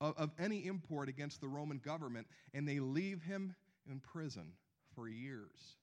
of, 0.00 0.14
of 0.18 0.30
any 0.38 0.66
import 0.66 1.08
against 1.08 1.40
the 1.40 1.48
Roman 1.48 1.78
government, 1.78 2.26
and 2.52 2.68
they 2.68 2.78
leave 2.78 3.22
him 3.22 3.54
in 3.90 3.98
prison 4.00 4.52
for 4.94 5.08
years. 5.08 5.78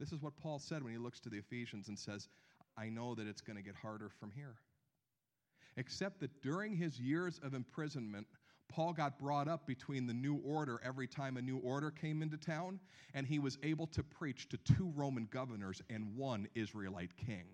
This 0.00 0.10
is 0.10 0.20
what 0.20 0.36
Paul 0.36 0.58
said 0.58 0.82
when 0.82 0.92
he 0.92 0.98
looks 0.98 1.20
to 1.20 1.30
the 1.30 1.38
Ephesians 1.38 1.86
and 1.86 1.96
says, 1.96 2.28
I 2.76 2.88
know 2.88 3.14
that 3.14 3.28
it's 3.28 3.40
going 3.40 3.56
to 3.56 3.62
get 3.62 3.76
harder 3.76 4.08
from 4.08 4.32
here. 4.32 4.56
Except 5.76 6.18
that 6.20 6.42
during 6.42 6.74
his 6.74 6.98
years 6.98 7.40
of 7.44 7.54
imprisonment, 7.54 8.26
Paul 8.68 8.92
got 8.92 9.18
brought 9.20 9.46
up 9.46 9.68
between 9.68 10.06
the 10.06 10.14
new 10.14 10.36
order 10.44 10.80
every 10.84 11.06
time 11.06 11.36
a 11.36 11.42
new 11.42 11.58
order 11.58 11.92
came 11.92 12.22
into 12.22 12.36
town, 12.36 12.80
and 13.12 13.24
he 13.24 13.38
was 13.38 13.56
able 13.62 13.86
to 13.88 14.02
preach 14.02 14.48
to 14.48 14.56
two 14.56 14.92
Roman 14.96 15.28
governors 15.30 15.80
and 15.90 16.16
one 16.16 16.48
Israelite 16.56 17.16
king. 17.16 17.44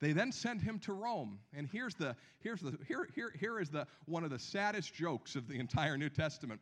They 0.00 0.12
then 0.12 0.30
sent 0.30 0.62
him 0.62 0.78
to 0.80 0.92
Rome. 0.92 1.38
And 1.52 1.66
here's 1.66 1.94
the, 1.94 2.14
here's 2.40 2.60
the, 2.60 2.78
here, 2.86 3.08
here, 3.14 3.32
here 3.38 3.60
is 3.60 3.68
the, 3.70 3.86
one 4.06 4.24
of 4.24 4.30
the 4.30 4.38
saddest 4.38 4.94
jokes 4.94 5.34
of 5.34 5.48
the 5.48 5.58
entire 5.58 5.96
New 5.96 6.08
Testament. 6.08 6.60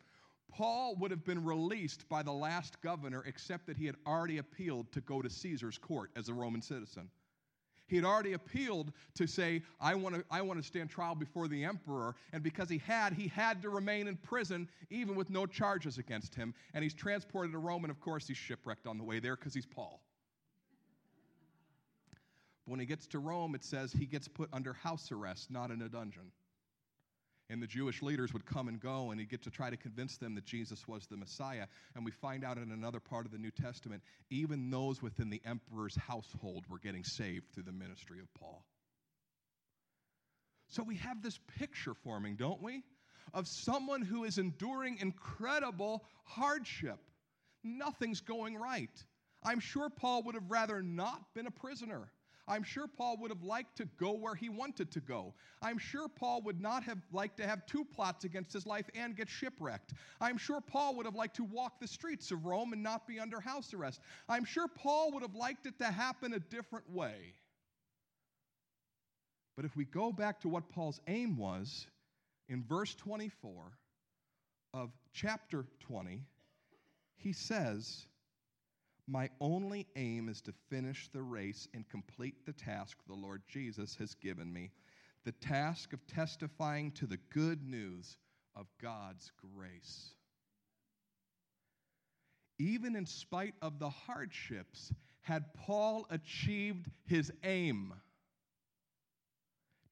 Paul 0.50 0.96
would 0.96 1.10
have 1.10 1.24
been 1.24 1.44
released 1.44 2.08
by 2.08 2.22
the 2.22 2.32
last 2.32 2.80
governor, 2.80 3.22
except 3.26 3.66
that 3.66 3.76
he 3.76 3.84
had 3.84 3.96
already 4.06 4.38
appealed 4.38 4.90
to 4.92 5.00
go 5.02 5.20
to 5.20 5.28
Caesar's 5.28 5.76
court 5.76 6.10
as 6.16 6.28
a 6.28 6.34
Roman 6.34 6.62
citizen. 6.62 7.10
He 7.88 7.96
had 7.96 8.04
already 8.04 8.32
appealed 8.32 8.92
to 9.14 9.26
say, 9.26 9.62
I 9.80 9.94
want 9.94 10.16
to, 10.16 10.24
I 10.30 10.42
want 10.42 10.60
to 10.60 10.66
stand 10.66 10.90
trial 10.90 11.14
before 11.14 11.46
the 11.46 11.62
emperor. 11.62 12.16
And 12.32 12.42
because 12.42 12.68
he 12.68 12.78
had, 12.78 13.12
he 13.12 13.28
had 13.28 13.62
to 13.62 13.68
remain 13.68 14.08
in 14.08 14.16
prison, 14.16 14.68
even 14.90 15.14
with 15.14 15.30
no 15.30 15.46
charges 15.46 15.98
against 15.98 16.34
him. 16.34 16.52
And 16.74 16.82
he's 16.82 16.94
transported 16.94 17.52
to 17.52 17.58
Rome, 17.58 17.84
and 17.84 17.90
of 17.90 18.00
course, 18.00 18.26
he's 18.26 18.36
shipwrecked 18.36 18.86
on 18.86 18.98
the 18.98 19.04
way 19.04 19.20
there 19.20 19.36
because 19.36 19.54
he's 19.54 19.66
Paul. 19.66 20.00
But 22.66 22.72
when 22.72 22.80
he 22.80 22.86
gets 22.86 23.06
to 23.08 23.18
Rome, 23.18 23.54
it 23.54 23.64
says 23.64 23.92
he 23.92 24.06
gets 24.06 24.28
put 24.28 24.50
under 24.52 24.72
house 24.74 25.10
arrest, 25.12 25.50
not 25.50 25.70
in 25.70 25.80
a 25.80 25.88
dungeon 25.88 26.32
and 27.48 27.62
the 27.62 27.66
Jewish 27.66 28.02
leaders 28.02 28.32
would 28.32 28.44
come 28.44 28.68
and 28.68 28.80
go, 28.80 29.10
and 29.10 29.20
he'd 29.20 29.30
get 29.30 29.42
to 29.42 29.50
try 29.50 29.70
to 29.70 29.76
convince 29.76 30.16
them 30.16 30.34
that 30.34 30.44
Jesus 30.44 30.86
was 30.88 31.06
the 31.06 31.16
Messiah. 31.16 31.66
And 31.94 32.04
we 32.04 32.10
find 32.10 32.44
out 32.44 32.58
in 32.58 32.72
another 32.72 33.00
part 33.00 33.24
of 33.24 33.32
the 33.32 33.38
New 33.38 33.50
Testament, 33.50 34.02
even 34.30 34.70
those 34.70 35.00
within 35.00 35.30
the 35.30 35.40
emperor's 35.44 35.96
household 35.96 36.64
were 36.68 36.78
getting 36.78 37.04
saved 37.04 37.52
through 37.52 37.64
the 37.64 37.72
ministry 37.72 38.18
of 38.20 38.32
Paul. 38.34 38.64
So 40.68 40.82
we 40.82 40.96
have 40.96 41.22
this 41.22 41.38
picture 41.58 41.94
forming, 41.94 42.34
don't 42.34 42.62
we? 42.62 42.82
Of 43.32 43.46
someone 43.46 44.02
who 44.02 44.24
is 44.24 44.38
enduring 44.38 44.98
incredible 45.00 46.04
hardship. 46.24 46.98
Nothing's 47.62 48.20
going 48.20 48.56
right. 48.56 48.90
I'm 49.44 49.60
sure 49.60 49.88
Paul 49.88 50.24
would 50.24 50.34
have 50.34 50.50
rather 50.50 50.82
not 50.82 51.20
been 51.34 51.46
a 51.46 51.50
prisoner. 51.52 52.08
I'm 52.48 52.62
sure 52.62 52.86
Paul 52.86 53.16
would 53.18 53.30
have 53.30 53.42
liked 53.42 53.76
to 53.78 53.86
go 53.98 54.12
where 54.12 54.34
he 54.34 54.48
wanted 54.48 54.90
to 54.92 55.00
go. 55.00 55.34
I'm 55.62 55.78
sure 55.78 56.08
Paul 56.08 56.42
would 56.42 56.60
not 56.60 56.84
have 56.84 56.98
liked 57.12 57.38
to 57.38 57.46
have 57.46 57.66
two 57.66 57.84
plots 57.84 58.24
against 58.24 58.52
his 58.52 58.66
life 58.66 58.86
and 58.94 59.16
get 59.16 59.28
shipwrecked. 59.28 59.94
I'm 60.20 60.38
sure 60.38 60.60
Paul 60.60 60.94
would 60.96 61.06
have 61.06 61.16
liked 61.16 61.36
to 61.36 61.44
walk 61.44 61.80
the 61.80 61.88
streets 61.88 62.30
of 62.30 62.46
Rome 62.46 62.72
and 62.72 62.82
not 62.82 63.06
be 63.06 63.18
under 63.18 63.40
house 63.40 63.74
arrest. 63.74 64.00
I'm 64.28 64.44
sure 64.44 64.68
Paul 64.68 65.12
would 65.12 65.22
have 65.22 65.34
liked 65.34 65.66
it 65.66 65.78
to 65.80 65.86
happen 65.86 66.34
a 66.34 66.38
different 66.38 66.88
way. 66.90 67.34
But 69.56 69.64
if 69.64 69.74
we 69.74 69.84
go 69.84 70.12
back 70.12 70.40
to 70.42 70.48
what 70.48 70.68
Paul's 70.68 71.00
aim 71.08 71.36
was 71.36 71.86
in 72.48 72.62
verse 72.62 72.94
24 72.94 73.72
of 74.74 74.90
chapter 75.12 75.64
20, 75.80 76.22
he 77.16 77.32
says, 77.32 78.06
my 79.06 79.30
only 79.40 79.86
aim 79.96 80.28
is 80.28 80.40
to 80.42 80.52
finish 80.68 81.08
the 81.12 81.22
race 81.22 81.68
and 81.74 81.88
complete 81.88 82.44
the 82.44 82.52
task 82.52 82.98
the 83.06 83.14
Lord 83.14 83.42
Jesus 83.48 83.96
has 83.96 84.14
given 84.14 84.52
me 84.52 84.70
the 85.24 85.32
task 85.32 85.92
of 85.92 86.06
testifying 86.06 86.92
to 86.92 87.04
the 87.04 87.18
good 87.30 87.68
news 87.68 88.16
of 88.54 88.66
God's 88.80 89.32
grace. 89.54 90.14
Even 92.58 92.94
in 92.94 93.04
spite 93.04 93.54
of 93.60 93.80
the 93.80 93.90
hardships, 93.90 94.92
had 95.22 95.52
Paul 95.54 96.06
achieved 96.10 96.86
his 97.06 97.32
aim? 97.42 97.92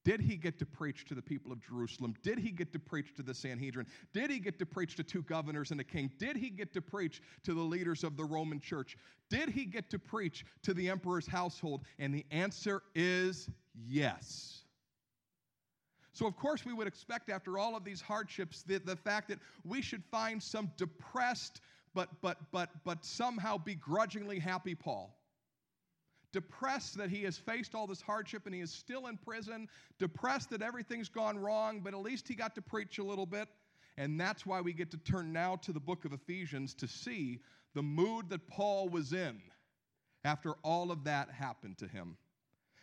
Did 0.05 0.21
he 0.21 0.37
get 0.37 0.59
to 0.59 0.67
preach 0.67 1.07
to 1.07 1.15
the 1.15 1.23
people 1.23 1.51
of 1.51 1.61
Jerusalem? 1.61 2.15
Did 2.23 2.39
he 2.39 2.51
get 2.51 2.73
to 2.75 2.79
preach 2.79 3.15
to 3.17 3.23
the 3.23 3.33
Sanhedrin? 3.33 3.87
Did 4.13 4.31
he 4.31 4.39
get 4.39 4.59
to 4.59 4.67
preach 4.67 4.97
to 4.97 5.03
two 5.03 5.23
governors 5.23 5.71
and 5.71 5.81
a 5.81 5.85
king? 5.85 6.11
Did 6.19 6.37
he 6.37 6.51
get 6.51 6.75
to 6.75 6.83
preach 6.83 7.23
to 7.45 7.55
the 7.55 7.63
leaders 7.63 8.05
of 8.05 8.17
the 8.17 8.25
Roman 8.25 8.61
church? 8.61 8.99
Did 9.31 9.49
he 9.49 9.65
get 9.65 9.89
to 9.91 9.99
preach 9.99 10.45
to 10.63 10.75
the 10.75 10.91
emperor's 10.91 11.27
household? 11.27 11.83
And 11.99 12.15
the 12.15 12.27
answer 12.31 12.83
is 12.95 13.49
yes. 13.75 14.65
So, 16.13 16.27
of 16.27 16.37
course, 16.37 16.65
we 16.65 16.75
would 16.75 16.87
expect 16.87 17.31
after 17.31 17.59
all 17.59 17.75
of 17.75 17.83
these 17.83 18.01
hardships 18.01 18.63
the, 18.63 18.79
the 18.79 18.97
fact 18.97 19.29
that 19.29 19.39
we 19.65 19.81
should 19.81 20.05
find 20.05 20.41
some 20.41 20.71
depressed 20.77 21.61
but, 21.95 22.09
but, 22.21 22.39
but, 22.53 22.71
but 22.85 23.05
somehow 23.05 23.57
begrudgingly 23.57 24.39
happy 24.39 24.75
Paul 24.75 25.17
depressed 26.35 26.99
that 26.99 27.11
he 27.11 27.23
has 27.23 27.39
faced 27.39 27.77
all 27.77 27.87
this 27.87 28.03
hardship 28.03 28.45
and 28.45 28.55
he 28.55 28.61
is 28.61 28.73
still 28.73 29.07
in 29.07 29.17
prison, 29.17 29.69
depressed 30.01 30.51
that 30.51 30.63
everything's 30.63 31.09
gone 31.09 31.39
wrong, 31.39 31.81
but 31.81 31.95
at 31.95 32.01
least 32.01 32.27
he 32.27 32.35
got 32.35 32.57
to 32.57 32.61
preach 32.61 32.99
a 32.99 33.05
little 33.05 33.25
bit. 33.25 33.49
And 33.97 34.21
that's 34.21 34.45
why 34.45 34.61
we 34.61 34.73
get 34.73 34.91
to 34.91 34.99
turn 34.99 35.33
now 35.33 35.55
to 35.57 35.73
the 35.73 35.79
book 35.79 36.05
of 36.05 36.13
Ephesians 36.13 36.75
to 36.75 36.89
see 36.89 37.39
the 37.75 37.83
mood 37.83 38.29
that 38.31 38.49
Paul 38.49 38.89
was 38.89 39.13
in 39.13 39.41
after 40.25 40.55
all 40.65 40.91
of 40.91 41.05
that 41.05 41.31
happened 41.31 41.79
to 41.79 41.87
him. 41.87 42.17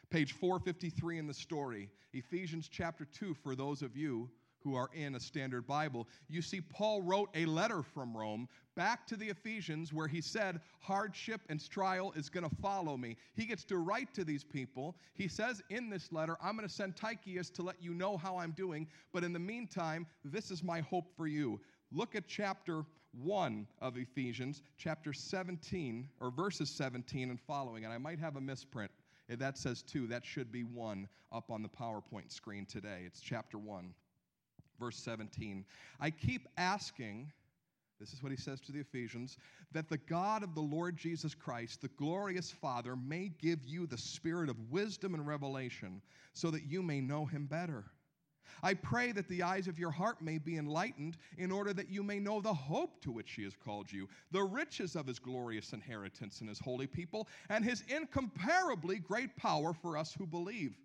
Page 0.10 0.31
453 0.31 1.20
in 1.20 1.27
the 1.27 1.34
story, 1.34 1.89
Ephesians 2.13 2.70
chapter 2.72 3.05
2, 3.05 3.34
for 3.34 3.53
those 3.53 3.81
of 3.81 3.98
you 3.98 4.29
who 4.63 4.75
are 4.75 4.89
in 4.93 5.15
a 5.15 5.19
standard 5.19 5.65
Bible, 5.67 6.07
you 6.27 6.41
see 6.41 6.61
Paul 6.61 7.01
wrote 7.01 7.29
a 7.35 7.45
letter 7.45 7.81
from 7.81 8.15
Rome 8.15 8.47
back 8.75 9.05
to 9.07 9.15
the 9.15 9.29
Ephesians 9.29 9.93
where 9.93 10.07
he 10.07 10.21
said, 10.21 10.61
Hardship 10.79 11.41
and 11.49 11.69
trial 11.69 12.13
is 12.15 12.29
going 12.29 12.49
to 12.49 12.55
follow 12.57 12.97
me. 12.97 13.17
He 13.33 13.45
gets 13.45 13.63
to 13.65 13.77
write 13.77 14.13
to 14.13 14.23
these 14.23 14.43
people. 14.43 14.95
He 15.13 15.27
says 15.27 15.61
in 15.69 15.89
this 15.89 16.11
letter, 16.11 16.37
I'm 16.41 16.55
going 16.55 16.67
to 16.67 16.73
send 16.73 16.95
Tychicus 16.95 17.49
to 17.51 17.63
let 17.63 17.81
you 17.81 17.93
know 17.93 18.17
how 18.17 18.37
I'm 18.37 18.51
doing, 18.51 18.87
but 19.13 19.23
in 19.23 19.33
the 19.33 19.39
meantime, 19.39 20.07
this 20.23 20.51
is 20.51 20.63
my 20.63 20.81
hope 20.81 21.15
for 21.15 21.27
you. 21.27 21.59
Look 21.91 22.15
at 22.15 22.27
chapter 22.27 22.85
1 23.21 23.67
of 23.81 23.97
Ephesians, 23.97 24.61
chapter 24.77 25.11
17, 25.11 26.07
or 26.21 26.31
verses 26.31 26.69
17 26.69 27.29
and 27.29 27.39
following, 27.41 27.83
and 27.83 27.93
I 27.93 27.97
might 27.97 28.19
have 28.19 28.37
a 28.37 28.41
misprint. 28.41 28.91
That 29.27 29.57
says 29.57 29.81
2. 29.83 30.07
That 30.07 30.25
should 30.25 30.51
be 30.51 30.63
1 30.63 31.07
up 31.31 31.51
on 31.51 31.61
the 31.61 31.69
PowerPoint 31.69 32.31
screen 32.31 32.65
today. 32.65 33.03
It's 33.05 33.21
chapter 33.21 33.57
1 33.57 33.93
verse 34.81 34.97
17. 34.97 35.63
I 36.00 36.09
keep 36.09 36.47
asking, 36.57 37.31
this 38.00 38.13
is 38.13 38.23
what 38.23 38.31
he 38.31 38.38
says 38.38 38.59
to 38.61 38.71
the 38.71 38.79
Ephesians, 38.79 39.38
that 39.71 39.89
the 39.89 40.00
God 40.00 40.43
of 40.43 40.55
the 40.55 40.61
Lord 40.61 40.97
Jesus 40.97 41.35
Christ, 41.35 41.81
the 41.81 41.88
glorious 41.89 42.50
Father, 42.50 42.95
may 42.95 43.31
give 43.39 43.63
you 43.63 43.85
the 43.85 43.97
spirit 43.97 44.50
of 44.50 44.71
wisdom 44.71 45.13
and 45.13 45.25
revelation 45.25 46.01
so 46.33 46.50
that 46.50 46.65
you 46.65 46.81
may 46.81 47.00
know 47.00 47.25
him 47.25 47.45
better. 47.45 47.85
I 48.63 48.73
pray 48.73 49.11
that 49.11 49.27
the 49.29 49.43
eyes 49.43 49.67
of 49.67 49.77
your 49.77 49.91
heart 49.91 50.21
may 50.21 50.39
be 50.39 50.57
enlightened 50.57 51.17
in 51.38 51.51
order 51.51 51.73
that 51.73 51.89
you 51.89 52.01
may 52.01 52.19
know 52.19 52.41
the 52.41 52.53
hope 52.53 53.01
to 53.01 53.11
which 53.11 53.33
he 53.33 53.43
has 53.43 53.55
called 53.55 53.91
you, 53.91 54.09
the 54.31 54.43
riches 54.43 54.95
of 54.95 55.05
his 55.05 55.19
glorious 55.19 55.73
inheritance 55.73 56.41
in 56.41 56.47
his 56.47 56.59
holy 56.59 56.88
people, 56.88 57.27
and 57.50 57.63
his 57.63 57.83
incomparably 57.88 58.97
great 58.97 59.35
power 59.38 59.73
for 59.73 59.95
us 59.95 60.13
who 60.17 60.25
believe 60.25 60.75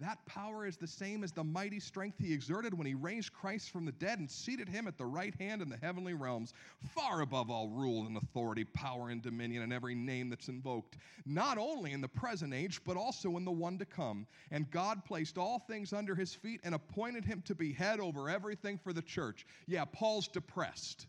that 0.00 0.24
power 0.26 0.66
is 0.66 0.76
the 0.76 0.86
same 0.86 1.22
as 1.22 1.32
the 1.32 1.44
mighty 1.44 1.78
strength 1.78 2.18
he 2.18 2.32
exerted 2.32 2.72
when 2.72 2.86
he 2.86 2.94
raised 2.94 3.32
Christ 3.32 3.70
from 3.70 3.84
the 3.84 3.92
dead 3.92 4.18
and 4.18 4.30
seated 4.30 4.68
him 4.68 4.88
at 4.88 4.96
the 4.96 5.04
right 5.04 5.34
hand 5.38 5.60
in 5.60 5.68
the 5.68 5.76
heavenly 5.76 6.14
realms, 6.14 6.54
far 6.94 7.20
above 7.20 7.50
all 7.50 7.68
rule 7.68 8.06
and 8.06 8.16
authority, 8.16 8.64
power 8.64 9.10
and 9.10 9.22
dominion, 9.22 9.62
and 9.62 9.72
every 9.72 9.94
name 9.94 10.30
that's 10.30 10.48
invoked, 10.48 10.96
not 11.26 11.58
only 11.58 11.92
in 11.92 12.00
the 12.00 12.08
present 12.08 12.54
age, 12.54 12.80
but 12.84 12.96
also 12.96 13.36
in 13.36 13.44
the 13.44 13.50
one 13.50 13.78
to 13.78 13.84
come. 13.84 14.26
And 14.50 14.70
God 14.70 15.04
placed 15.04 15.36
all 15.36 15.58
things 15.58 15.92
under 15.92 16.14
his 16.14 16.34
feet 16.34 16.60
and 16.64 16.74
appointed 16.74 17.24
him 17.24 17.42
to 17.46 17.54
be 17.54 17.72
head 17.72 18.00
over 18.00 18.30
everything 18.30 18.78
for 18.78 18.92
the 18.92 19.02
church. 19.02 19.46
Yeah, 19.66 19.84
Paul's 19.84 20.28
depressed. 20.28 21.06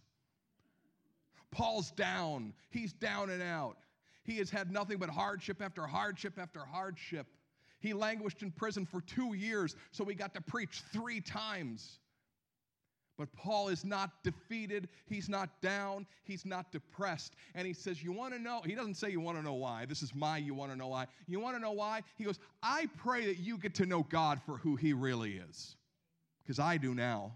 Paul's 1.51 1.91
down. 1.91 2.53
He's 2.69 2.93
down 2.93 3.29
and 3.29 3.41
out. 3.41 3.77
He 4.23 4.37
has 4.37 4.49
had 4.49 4.71
nothing 4.71 4.97
but 4.97 5.09
hardship 5.09 5.61
after 5.61 5.85
hardship 5.87 6.37
after 6.37 6.59
hardship. 6.63 7.27
He 7.81 7.93
languished 7.93 8.43
in 8.43 8.51
prison 8.51 8.85
for 8.85 9.01
two 9.01 9.33
years, 9.33 9.75
so 9.91 10.05
he 10.05 10.13
got 10.13 10.33
to 10.35 10.41
preach 10.41 10.81
three 10.93 11.19
times. 11.19 11.99
But 13.17 13.33
Paul 13.33 13.67
is 13.67 13.83
not 13.83 14.23
defeated. 14.23 14.87
He's 15.07 15.29
not 15.29 15.61
down. 15.61 16.07
He's 16.23 16.45
not 16.45 16.71
depressed. 16.71 17.33
And 17.55 17.67
he 17.67 17.73
says, 17.73 18.01
You 18.01 18.11
want 18.11 18.33
to 18.33 18.39
know? 18.39 18.61
He 18.65 18.73
doesn't 18.73 18.95
say, 18.95 19.09
You 19.09 19.19
want 19.19 19.37
to 19.37 19.43
know 19.43 19.55
why. 19.55 19.85
This 19.85 20.01
is 20.01 20.15
my, 20.15 20.37
you 20.37 20.53
want 20.53 20.71
to 20.71 20.77
know 20.77 20.87
why. 20.87 21.07
You 21.27 21.39
want 21.39 21.55
to 21.55 21.61
know 21.61 21.71
why? 21.71 22.01
He 22.17 22.23
goes, 22.23 22.39
I 22.63 22.87
pray 22.97 23.25
that 23.25 23.37
you 23.37 23.57
get 23.57 23.75
to 23.75 23.85
know 23.85 24.03
God 24.09 24.41
for 24.45 24.57
who 24.57 24.75
he 24.75 24.93
really 24.93 25.41
is. 25.49 25.75
Because 26.41 26.59
I 26.59 26.77
do 26.77 26.95
now. 26.95 27.33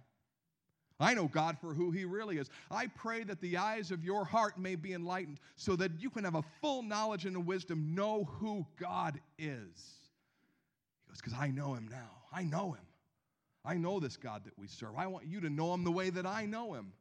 I 1.00 1.14
know 1.14 1.28
God 1.28 1.58
for 1.60 1.74
who 1.74 1.92
He 1.92 2.06
really 2.06 2.38
is. 2.38 2.50
I 2.72 2.88
pray 2.88 3.26
that 3.26 3.42
the 3.42 3.58
eyes 3.58 3.92
of 3.92 4.06
your 4.06 4.24
heart 4.24 4.58
may 4.58 4.76
be 4.76 4.94
enlightened 4.94 5.42
so 5.58 5.76
that 5.76 5.92
you 6.00 6.10
can 6.10 6.24
have 6.24 6.36
a 6.36 6.44
full 6.62 6.84
knowledge 6.84 7.26
and 7.26 7.36
a 7.36 7.40
wisdom, 7.40 7.94
know 7.94 8.24
who 8.40 8.66
God 8.80 9.20
is 9.38 10.05
because 11.22 11.34
I 11.34 11.50
know 11.50 11.74
him 11.74 11.88
now. 11.90 12.12
I 12.32 12.44
know 12.44 12.72
him. 12.72 12.86
I 13.64 13.76
know 13.76 14.00
this 14.00 14.18
God 14.18 14.44
that 14.46 14.58
we 14.58 14.68
serve. 14.68 14.92
I 14.98 15.08
want 15.08 15.26
you 15.26 15.42
to 15.42 15.50
know 15.50 15.74
him 15.74 15.84
the 15.84 15.92
way 15.92 16.10
that 16.12 16.26
I 16.26 16.46
know 16.46 16.74
him. 16.74 16.94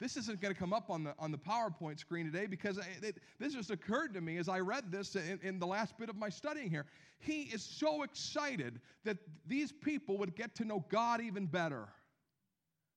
This 0.00 0.16
isn't 0.16 0.40
going 0.40 0.52
to 0.52 0.58
come 0.58 0.72
up 0.72 0.88
on 0.88 1.04
the, 1.04 1.14
on 1.18 1.30
the 1.30 1.38
PowerPoint 1.38 1.98
screen 1.98 2.24
today 2.24 2.46
because 2.46 2.78
it, 2.78 2.86
it, 3.02 3.16
this 3.38 3.52
just 3.52 3.70
occurred 3.70 4.14
to 4.14 4.20
me 4.22 4.38
as 4.38 4.48
I 4.48 4.60
read 4.60 4.90
this 4.90 5.14
in, 5.14 5.38
in 5.42 5.58
the 5.58 5.66
last 5.66 5.98
bit 5.98 6.08
of 6.08 6.16
my 6.16 6.30
studying 6.30 6.70
here. 6.70 6.86
He 7.18 7.42
is 7.42 7.62
so 7.62 8.02
excited 8.02 8.80
that 9.04 9.18
these 9.46 9.72
people 9.72 10.16
would 10.16 10.34
get 10.34 10.54
to 10.56 10.64
know 10.64 10.84
God 10.88 11.20
even 11.20 11.44
better. 11.44 11.86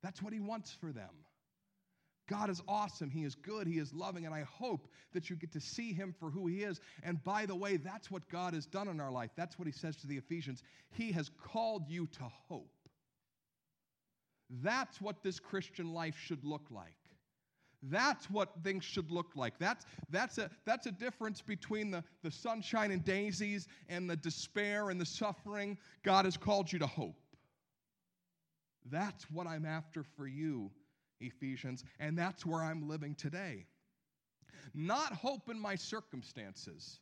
That's 0.02 0.22
what 0.22 0.32
he 0.32 0.40
wants 0.40 0.72
for 0.72 0.94
them. 0.94 1.10
God 2.30 2.50
is 2.50 2.62
awesome. 2.68 3.10
He 3.10 3.24
is 3.24 3.36
good. 3.36 3.68
He 3.68 3.80
is 3.80 3.94
loving. 3.94 4.26
And 4.26 4.34
I 4.34 4.44
hope 4.44 4.88
that 5.14 5.30
you 5.30 5.36
get 5.36 5.52
to 5.54 5.60
see 5.60 5.92
him 5.92 6.16
for 6.18 6.30
who 6.30 6.48
he 6.48 6.64
is. 6.64 6.80
And 7.04 7.24
by 7.24 7.46
the 7.46 7.56
way, 7.56 7.78
that's 7.78 8.10
what 8.10 8.28
God 8.30 8.54
has 8.54 8.66
done 8.66 8.88
in 8.88 9.00
our 9.02 9.12
life. 9.12 9.32
That's 9.36 9.60
what 9.60 9.68
he 9.68 9.74
says 9.74 9.98
to 9.98 10.08
the 10.08 10.18
Ephesians. 10.18 10.64
He 10.92 11.12
has 11.12 11.30
called 11.30 11.90
you 11.90 12.08
to 12.08 12.24
hope. 12.48 12.72
That's 14.62 15.02
what 15.02 15.24
this 15.24 15.40
Christian 15.40 15.94
life 15.94 16.16
should 16.18 16.44
look 16.46 16.68
like. 16.70 16.96
That's 17.84 18.30
what 18.30 18.50
things 18.64 18.86
should 18.86 19.12
look 19.12 19.36
like. 19.36 19.60
That's, 19.60 19.86
that's, 20.10 20.38
a, 20.38 20.50
that's 20.66 20.86
a 20.86 20.92
difference 20.92 21.42
between 21.42 21.92
the, 21.92 22.04
the 22.24 22.32
sunshine 22.32 22.92
and 22.92 23.04
daisies 23.04 23.68
and 23.90 24.10
the 24.10 24.16
despair 24.16 24.90
and 24.90 25.02
the 25.02 25.06
suffering. 25.06 25.78
God 26.04 26.24
has 26.24 26.38
called 26.38 26.72
you 26.72 26.80
to 26.80 26.88
hope. 26.88 27.20
That's 28.90 29.30
what 29.32 29.48
I'm 29.48 29.66
after 29.66 30.04
for 30.16 30.28
you, 30.28 30.72
Ephesians, 31.24 31.84
and 32.00 32.18
that's 32.18 32.46
where 32.46 32.62
I'm 32.62 32.88
living 32.88 33.16
today. 33.16 33.66
Not 34.74 35.14
hope 35.14 35.50
in 35.50 35.60
my 35.60 35.76
circumstances, 35.76 37.00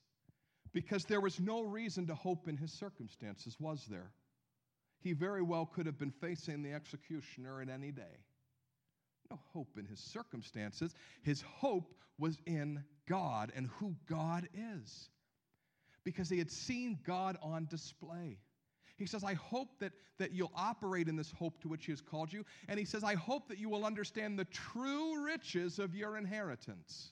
because 0.74 1.06
there 1.06 1.22
was 1.22 1.40
no 1.40 1.62
reason 1.64 2.08
to 2.08 2.16
hope 2.16 2.48
in 2.48 2.58
his 2.58 2.72
circumstances, 2.72 3.58
was 3.60 3.86
there? 3.90 4.12
He 5.00 5.14
very 5.14 5.42
well 5.42 5.66
could 5.66 5.86
have 5.86 5.98
been 5.98 6.12
facing 6.12 6.64
the 6.64 6.74
executioner 6.74 7.62
at 7.62 7.70
any 7.70 7.92
day. 7.92 8.26
No 9.30 9.40
hope 9.54 9.78
in 9.78 9.86
his 9.86 10.00
circumstances. 10.00 10.94
His 11.24 11.42
hope 11.42 11.94
was 12.18 12.38
in 12.46 12.84
God 13.08 13.52
and 13.56 13.68
who 13.80 13.96
God 14.08 14.48
is, 14.54 15.10
because 16.04 16.30
he 16.30 16.38
had 16.38 16.52
seen 16.52 17.00
God 17.06 17.38
on 17.42 17.66
display. 17.66 18.38
He 19.02 19.08
says, 19.08 19.24
I 19.24 19.34
hope 19.34 19.80
that, 19.80 19.94
that 20.20 20.32
you'll 20.32 20.52
operate 20.56 21.08
in 21.08 21.16
this 21.16 21.32
hope 21.32 21.60
to 21.62 21.68
which 21.68 21.86
He 21.86 21.92
has 21.92 22.02
called 22.02 22.32
you. 22.32 22.46
And 22.68 22.80
He 22.80 22.86
says, 22.86 23.04
I 23.04 23.16
hope 23.16 23.48
that 23.50 23.58
you 23.58 23.68
will 23.68 23.84
understand 23.84 24.38
the 24.38 24.46
true 24.46 25.26
riches 25.26 25.80
of 25.80 25.96
your 25.96 26.18
inheritance. 26.18 27.12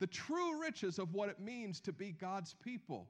The 0.00 0.08
true 0.08 0.60
riches 0.60 0.98
of 0.98 1.14
what 1.14 1.28
it 1.28 1.38
means 1.38 1.80
to 1.82 1.92
be 1.92 2.10
God's 2.10 2.54
people. 2.54 3.08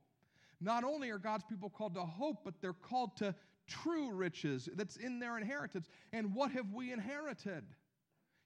Not 0.61 0.85
only 0.85 1.11
are 1.11 1.19
God's 1.19 1.45
people 1.45 1.71
called 1.71 1.95
to 1.95 2.03
hope, 2.03 2.39
but 2.45 2.55
they're 2.61 2.73
called 2.75 3.17
to 3.17 3.35
true 3.67 4.11
riches 4.11 4.69
that's 4.75 4.97
in 4.97 5.19
their 5.19 5.39
inheritance. 5.39 5.89
And 6.13 6.35
what 6.35 6.51
have 6.53 6.73
we 6.73 6.93
inherited? 6.93 7.65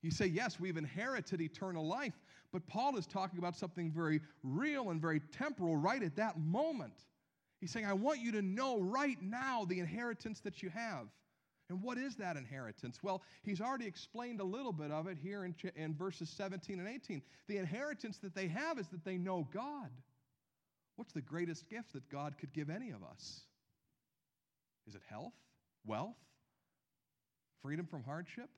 You 0.02 0.10
say, 0.10 0.26
yes, 0.26 0.60
we've 0.60 0.76
inherited 0.76 1.40
eternal 1.40 1.86
life, 1.86 2.14
but 2.52 2.66
Paul 2.66 2.96
is 2.98 3.06
talking 3.06 3.38
about 3.38 3.56
something 3.56 3.90
very 3.90 4.20
real 4.42 4.90
and 4.90 5.00
very 5.00 5.20
temporal 5.32 5.76
right 5.76 6.02
at 6.02 6.16
that 6.16 6.38
moment. 6.38 7.04
He's 7.62 7.70
saying, 7.70 7.86
I 7.86 7.92
want 7.92 8.18
you 8.18 8.32
to 8.32 8.42
know 8.42 8.80
right 8.80 9.22
now 9.22 9.64
the 9.64 9.78
inheritance 9.78 10.40
that 10.40 10.64
you 10.64 10.70
have. 10.70 11.06
And 11.70 11.80
what 11.80 11.96
is 11.96 12.16
that 12.16 12.36
inheritance? 12.36 12.98
Well, 13.04 13.22
he's 13.44 13.60
already 13.60 13.86
explained 13.86 14.40
a 14.40 14.44
little 14.44 14.72
bit 14.72 14.90
of 14.90 15.06
it 15.06 15.16
here 15.16 15.44
in, 15.44 15.54
in 15.76 15.94
verses 15.94 16.28
17 16.28 16.80
and 16.80 16.88
18. 16.88 17.22
The 17.46 17.58
inheritance 17.58 18.18
that 18.18 18.34
they 18.34 18.48
have 18.48 18.80
is 18.80 18.88
that 18.88 19.04
they 19.04 19.16
know 19.16 19.46
God. 19.54 19.90
What's 20.96 21.12
the 21.12 21.20
greatest 21.20 21.70
gift 21.70 21.92
that 21.92 22.10
God 22.10 22.34
could 22.36 22.52
give 22.52 22.68
any 22.68 22.90
of 22.90 23.04
us? 23.04 23.42
Is 24.88 24.96
it 24.96 25.02
health, 25.08 25.32
wealth, 25.86 26.16
freedom 27.62 27.86
from 27.86 28.02
hardship? 28.02 28.50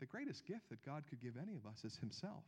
The 0.00 0.06
greatest 0.06 0.46
gift 0.46 0.70
that 0.70 0.82
God 0.82 1.04
could 1.10 1.20
give 1.20 1.34
any 1.36 1.56
of 1.56 1.66
us 1.66 1.84
is 1.84 1.94
Himself. 1.98 2.44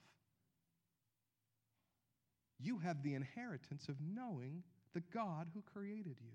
You 2.58 2.78
have 2.78 3.02
the 3.02 3.12
inheritance 3.12 3.90
of 3.90 3.96
knowing 4.00 4.62
the 4.94 5.02
God 5.12 5.48
who 5.54 5.62
created 5.62 6.16
you. 6.20 6.32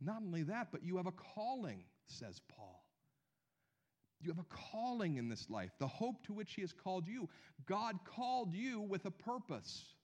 Not 0.00 0.22
only 0.24 0.44
that, 0.44 0.68
but 0.70 0.84
you 0.84 0.96
have 0.96 1.06
a 1.06 1.12
calling, 1.12 1.82
says 2.06 2.40
Paul. 2.54 2.84
You 4.20 4.30
have 4.30 4.38
a 4.38 4.72
calling 4.72 5.16
in 5.16 5.28
this 5.28 5.48
life, 5.48 5.70
the 5.78 5.86
hope 5.86 6.24
to 6.26 6.32
which 6.32 6.54
He 6.54 6.62
has 6.62 6.72
called 6.72 7.06
you. 7.06 7.28
God 7.66 7.96
called 8.04 8.54
you 8.54 8.80
with 8.80 9.04
a 9.06 9.10
purpose. 9.10 9.94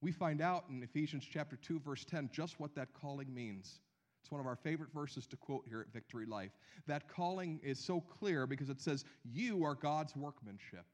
We 0.00 0.12
find 0.12 0.40
out 0.40 0.64
in 0.70 0.82
Ephesians 0.82 1.26
chapter 1.30 1.56
2, 1.56 1.80
verse 1.80 2.04
10, 2.04 2.30
just 2.32 2.58
what 2.58 2.74
that 2.76 2.88
calling 2.92 3.32
means. 3.32 3.80
It's 4.22 4.30
one 4.30 4.40
of 4.40 4.46
our 4.46 4.56
favorite 4.56 4.92
verses 4.92 5.26
to 5.28 5.36
quote 5.36 5.64
here 5.68 5.80
at 5.80 5.92
Victory 5.92 6.26
Life. 6.26 6.52
That 6.86 7.08
calling 7.08 7.60
is 7.62 7.78
so 7.78 8.00
clear 8.00 8.46
because 8.46 8.70
it 8.70 8.80
says, 8.80 9.04
You 9.24 9.64
are 9.64 9.74
God's 9.74 10.14
workmanship 10.16 10.86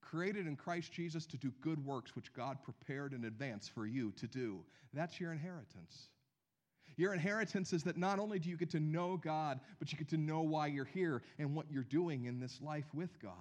created 0.00 0.46
in 0.46 0.56
Christ 0.56 0.92
Jesus 0.92 1.26
to 1.26 1.36
do 1.36 1.52
good 1.60 1.84
works 1.84 2.16
which 2.16 2.32
God 2.32 2.58
prepared 2.62 3.12
in 3.12 3.24
advance 3.24 3.68
for 3.68 3.86
you 3.86 4.12
to 4.12 4.26
do. 4.26 4.60
That's 4.94 5.20
your 5.20 5.32
inheritance. 5.32 6.08
Your 6.96 7.12
inheritance 7.12 7.72
is 7.72 7.84
that 7.84 7.96
not 7.96 8.18
only 8.18 8.38
do 8.38 8.48
you 8.48 8.56
get 8.56 8.70
to 8.70 8.80
know 8.80 9.16
God, 9.16 9.60
but 9.78 9.92
you 9.92 9.98
get 9.98 10.08
to 10.08 10.16
know 10.16 10.40
why 10.40 10.66
you're 10.66 10.84
here 10.84 11.22
and 11.38 11.54
what 11.54 11.66
you're 11.70 11.84
doing 11.84 12.24
in 12.24 12.40
this 12.40 12.60
life 12.60 12.86
with 12.92 13.20
God. 13.22 13.32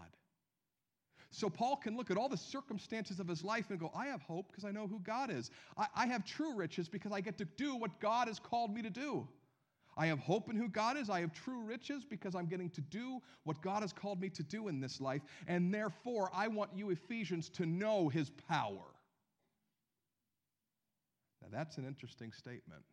So 1.32 1.50
Paul 1.50 1.76
can 1.76 1.98
look 1.98 2.10
at 2.10 2.18
all 2.18 2.30
the 2.30 2.38
circumstances 2.38 3.20
of 3.20 3.28
his 3.28 3.44
life 3.44 3.70
and 3.70 3.80
go, 3.80 3.92
I 3.96 4.08
have 4.08 4.22
hope 4.22 4.48
because 4.50 4.64
I 4.64 4.72
know 4.72 4.88
who 4.88 5.00
God 5.00 5.32
is. 5.32 5.52
I, 5.78 5.88
I 5.96 6.08
have 6.08 6.24
true 6.24 6.54
riches 6.54 6.88
because 6.88 7.12
I 7.12 7.22
get 7.22 7.38
to 7.40 7.46
do 7.46 7.76
what 7.76 8.00
God 8.00 8.28
has 8.28 8.40
called 8.40 8.74
me 8.74 8.82
to 8.82 8.90
do. 8.90 9.28
I 9.98 10.06
have 10.08 10.20
hope 10.20 10.50
in 10.50 10.56
who 10.56 10.70
God 10.70 10.96
is. 10.96 11.10
I 11.10 11.22
have 11.22 11.34
true 11.34 11.62
riches 11.62 12.06
because 12.08 12.36
I'm 12.36 12.46
getting 12.46 12.70
to 12.72 12.82
do 12.82 13.20
what 13.46 13.62
God 13.62 13.82
has 13.82 13.92
called 13.92 14.22
me 14.22 14.30
to 14.30 14.44
do 14.44 14.68
in 14.68 14.80
this 14.80 15.02
life. 15.02 15.24
And 15.48 15.74
therefore, 15.74 16.30
I 16.34 16.48
want 16.48 16.70
you, 16.76 16.92
Ephesians, 16.92 17.50
to 17.52 17.66
know 17.66 18.08
his 18.08 18.30
power. 18.30 18.86
Now, 21.42 21.48
that's 21.52 21.78
an 21.78 21.86
interesting 21.86 22.32
statement 22.32 22.84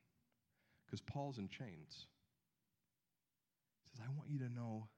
because 0.86 1.02
Paul's 1.02 1.36
in 1.36 1.48
chains. 1.48 2.06
He 3.82 3.90
says, 3.90 4.00
I 4.02 4.10
want 4.16 4.30
you 4.30 4.38
to 4.38 4.48
know 4.48 4.88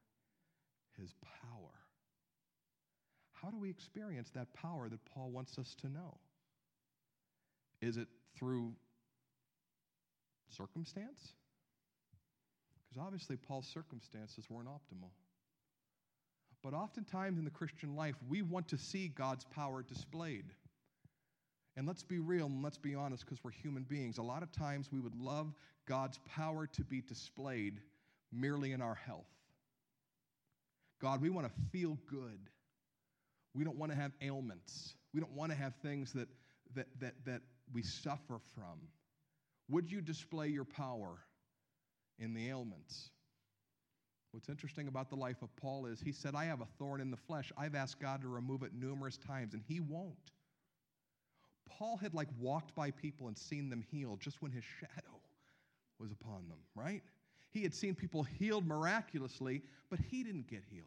his 1.01 1.13
power. 1.43 1.73
How 3.33 3.51
do 3.51 3.59
we 3.59 3.69
experience 3.69 4.31
that 4.35 4.53
power 4.55 4.89
that 4.89 5.05
Paul 5.07 5.31
wants 5.31 5.59
us 5.59 5.75
to 5.81 5.89
know? 5.89 6.19
Is 7.83 7.97
it 7.97 8.07
through 8.39 8.75
circumstance? 10.49 11.33
Because 12.97 13.07
obviously, 13.09 13.37
Paul's 13.37 13.67
circumstances 13.67 14.47
weren't 14.49 14.69
optimal. 14.69 15.11
But 16.63 16.73
oftentimes 16.73 17.39
in 17.39 17.45
the 17.45 17.51
Christian 17.51 17.95
life, 17.95 18.15
we 18.27 18.41
want 18.41 18.69
to 18.69 18.79
see 18.79 19.09
God's 19.09 19.45
power 19.45 19.83
displayed. 19.83 20.47
And 21.77 21.87
let's 21.87 22.03
be 22.03 22.21
real 22.21 22.47
and 22.47 22.63
let's 22.63 22.79
be 22.79 22.95
honest 22.95 23.27
because 23.27 23.45
we're 23.45 23.51
human 23.51 23.83
beings. 23.83 24.17
A 24.17 24.23
lot 24.23 24.43
of 24.43 24.51
times 24.51 24.89
we 24.91 25.01
would 25.01 25.15
love 25.15 25.53
God's 25.87 26.19
power 26.25 26.67
to 26.69 26.85
be 26.85 27.03
displayed 27.03 27.83
merely 28.33 28.73
in 28.73 28.81
our 28.81 28.95
health. 28.95 29.29
God, 30.99 31.21
we 31.21 31.29
want 31.29 31.47
to 31.47 31.53
feel 31.71 31.99
good. 32.09 32.49
We 33.55 33.63
don't 33.63 33.77
want 33.77 33.93
to 33.93 33.99
have 33.99 34.13
ailments. 34.23 34.95
We 35.13 35.21
don't 35.21 35.35
want 35.35 35.53
to 35.53 35.59
have 35.59 35.75
things 35.83 36.15
that, 36.15 36.29
that, 36.75 36.87
that, 37.01 37.13
that 37.27 37.43
we 37.75 37.83
suffer 37.83 38.41
from. 38.55 38.89
Would 39.69 39.93
you 39.93 40.01
display 40.01 40.49
your 40.49 40.65
power 40.65 41.19
in 42.19 42.35
the 42.35 42.49
ailments. 42.49 43.11
What's 44.33 44.49
interesting 44.49 44.89
about 44.89 45.09
the 45.09 45.17
life 45.17 45.43
of 45.43 45.55
Paul 45.57 45.87
is 45.87 46.01
he 46.01 46.13
said, 46.13 46.35
I 46.35 46.45
have 46.45 46.61
a 46.61 46.67
thorn 46.79 47.01
in 47.01 47.11
the 47.11 47.17
flesh. 47.17 47.53
I've 47.57 47.75
asked 47.75 48.01
God 48.01 48.21
to 48.23 48.29
remove 48.29 48.63
it 48.63 48.73
numerous 48.75 49.17
times, 49.17 49.55
and 49.55 49.63
he 49.67 49.81
won't. 49.81 50.33
Paul 51.69 51.97
had 51.97 52.15
like 52.15 52.29
walked 52.39 52.75
by 52.75 52.91
people 52.91 53.29
and 53.29 53.37
seen 53.37 53.71
them 53.71 53.83
healed 53.91 54.21
just 54.21 54.43
when 54.43 54.53
his 54.53 54.65
shadow 54.65 55.21
was 55.99 56.11
upon 56.11 56.49
them, 56.49 56.59
right? 56.75 57.03
He 57.51 57.63
had 57.63 57.75
seen 57.75 57.95
people 57.95 58.23
healed 58.23 58.67
miraculously, 58.67 59.63
but 59.91 59.99
he 60.11 60.23
didn't 60.23 60.49
get 60.49 60.63
healed. 60.71 60.87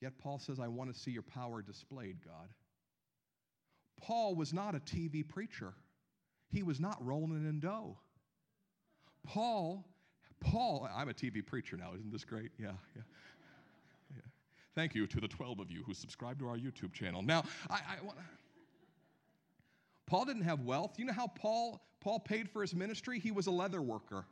Yet 0.00 0.18
Paul 0.18 0.38
says, 0.38 0.60
I 0.60 0.68
want 0.68 0.92
to 0.92 0.98
see 0.98 1.10
your 1.10 1.22
power 1.22 1.62
displayed, 1.62 2.18
God. 2.24 2.48
Paul 4.00 4.34
was 4.34 4.52
not 4.52 4.74
a 4.74 4.80
TV 4.80 5.26
preacher. 5.26 5.74
He 6.50 6.62
was 6.62 6.78
not 6.78 7.04
rolling 7.04 7.48
in 7.48 7.60
dough. 7.60 7.96
Paul, 9.28 9.84
Paul, 10.40 10.88
I'm 10.94 11.10
a 11.10 11.14
TV 11.14 11.44
preacher 11.44 11.76
now, 11.76 11.92
isn't 11.94 12.10
this 12.10 12.24
great? 12.24 12.50
Yeah, 12.58 12.68
yeah. 12.96 13.02
yeah. 14.14 14.22
Thank 14.74 14.94
you 14.94 15.06
to 15.06 15.20
the 15.20 15.28
12 15.28 15.60
of 15.60 15.70
you 15.70 15.82
who 15.86 15.92
subscribe 15.92 16.38
to 16.38 16.48
our 16.48 16.56
YouTube 16.56 16.92
channel. 16.94 17.22
Now, 17.22 17.44
I, 17.68 17.74
I 17.76 18.04
want 18.04 18.16
Paul 20.06 20.24
didn't 20.24 20.42
have 20.42 20.60
wealth. 20.60 20.98
You 20.98 21.04
know 21.04 21.12
how 21.12 21.26
Paul, 21.26 21.82
Paul 22.00 22.20
paid 22.20 22.48
for 22.48 22.62
his 22.62 22.74
ministry? 22.74 23.18
He 23.18 23.30
was 23.30 23.46
a 23.46 23.50
leather 23.50 23.82
worker. 23.82 24.24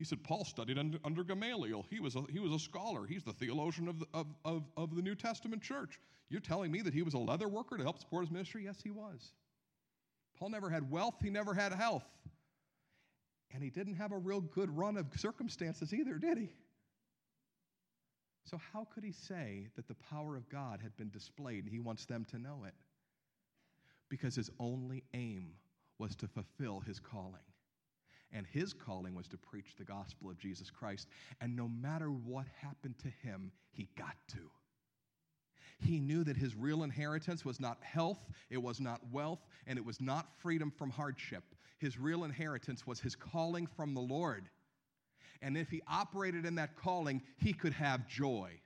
He 0.00 0.04
said, 0.04 0.24
Paul 0.24 0.44
studied 0.44 0.76
under, 0.76 0.98
under 1.04 1.22
Gamaliel. 1.22 1.86
He 1.88 2.00
was, 2.00 2.16
a, 2.16 2.22
he 2.32 2.40
was 2.40 2.52
a 2.52 2.58
scholar. 2.58 3.06
He's 3.06 3.22
the 3.22 3.32
theologian 3.32 3.86
of 3.86 4.00
the, 4.00 4.06
of, 4.12 4.26
of, 4.44 4.64
of 4.76 4.96
the 4.96 5.02
New 5.02 5.14
Testament 5.14 5.62
church. 5.62 6.00
You're 6.30 6.40
telling 6.40 6.72
me 6.72 6.80
that 6.82 6.94
he 6.94 7.02
was 7.02 7.14
a 7.14 7.18
leather 7.18 7.46
worker 7.46 7.76
to 7.76 7.82
help 7.84 7.98
support 7.98 8.24
his 8.24 8.32
ministry? 8.32 8.64
Yes, 8.64 8.78
he 8.82 8.90
was. 8.90 9.30
Paul 10.36 10.48
never 10.48 10.70
had 10.70 10.90
wealth, 10.90 11.16
he 11.22 11.30
never 11.30 11.54
had 11.54 11.72
health. 11.72 12.08
And 13.52 13.62
he 13.62 13.70
didn't 13.70 13.94
have 13.94 14.12
a 14.12 14.18
real 14.18 14.40
good 14.40 14.76
run 14.76 14.96
of 14.96 15.06
circumstances 15.16 15.92
either, 15.92 16.18
did 16.18 16.38
he? 16.38 16.50
So, 18.44 18.58
how 18.72 18.86
could 18.92 19.04
he 19.04 19.12
say 19.12 19.68
that 19.76 19.86
the 19.86 19.94
power 19.94 20.36
of 20.36 20.48
God 20.48 20.80
had 20.82 20.96
been 20.96 21.10
displayed 21.10 21.64
and 21.64 21.72
he 21.72 21.80
wants 21.80 22.06
them 22.06 22.24
to 22.30 22.38
know 22.38 22.64
it? 22.66 22.74
Because 24.08 24.34
his 24.34 24.50
only 24.58 25.04
aim 25.14 25.52
was 25.98 26.16
to 26.16 26.28
fulfill 26.28 26.80
his 26.80 26.98
calling. 26.98 27.42
And 28.32 28.46
his 28.46 28.72
calling 28.72 29.14
was 29.14 29.28
to 29.28 29.36
preach 29.36 29.74
the 29.76 29.84
gospel 29.84 30.30
of 30.30 30.38
Jesus 30.38 30.70
Christ. 30.70 31.08
And 31.40 31.56
no 31.56 31.68
matter 31.68 32.10
what 32.10 32.46
happened 32.60 32.98
to 33.00 33.08
him, 33.28 33.50
he 33.70 33.88
got 33.98 34.16
to. 34.28 34.50
He 35.80 35.98
knew 35.98 36.24
that 36.24 36.36
his 36.36 36.54
real 36.54 36.82
inheritance 36.82 37.44
was 37.44 37.58
not 37.58 37.78
health, 37.82 38.18
it 38.50 38.62
was 38.62 38.80
not 38.80 39.00
wealth, 39.10 39.46
and 39.66 39.78
it 39.78 39.84
was 39.84 40.00
not 40.00 40.28
freedom 40.38 40.70
from 40.70 40.90
hardship. 40.90 41.44
His 41.78 41.98
real 41.98 42.24
inheritance 42.24 42.86
was 42.86 43.00
his 43.00 43.16
calling 43.16 43.66
from 43.66 43.94
the 43.94 44.00
Lord. 44.00 44.48
And 45.42 45.56
if 45.56 45.70
he 45.70 45.80
operated 45.88 46.44
in 46.44 46.54
that 46.56 46.76
calling, 46.76 47.22
he 47.38 47.52
could 47.52 47.72
have 47.72 48.06
joy. 48.06 48.60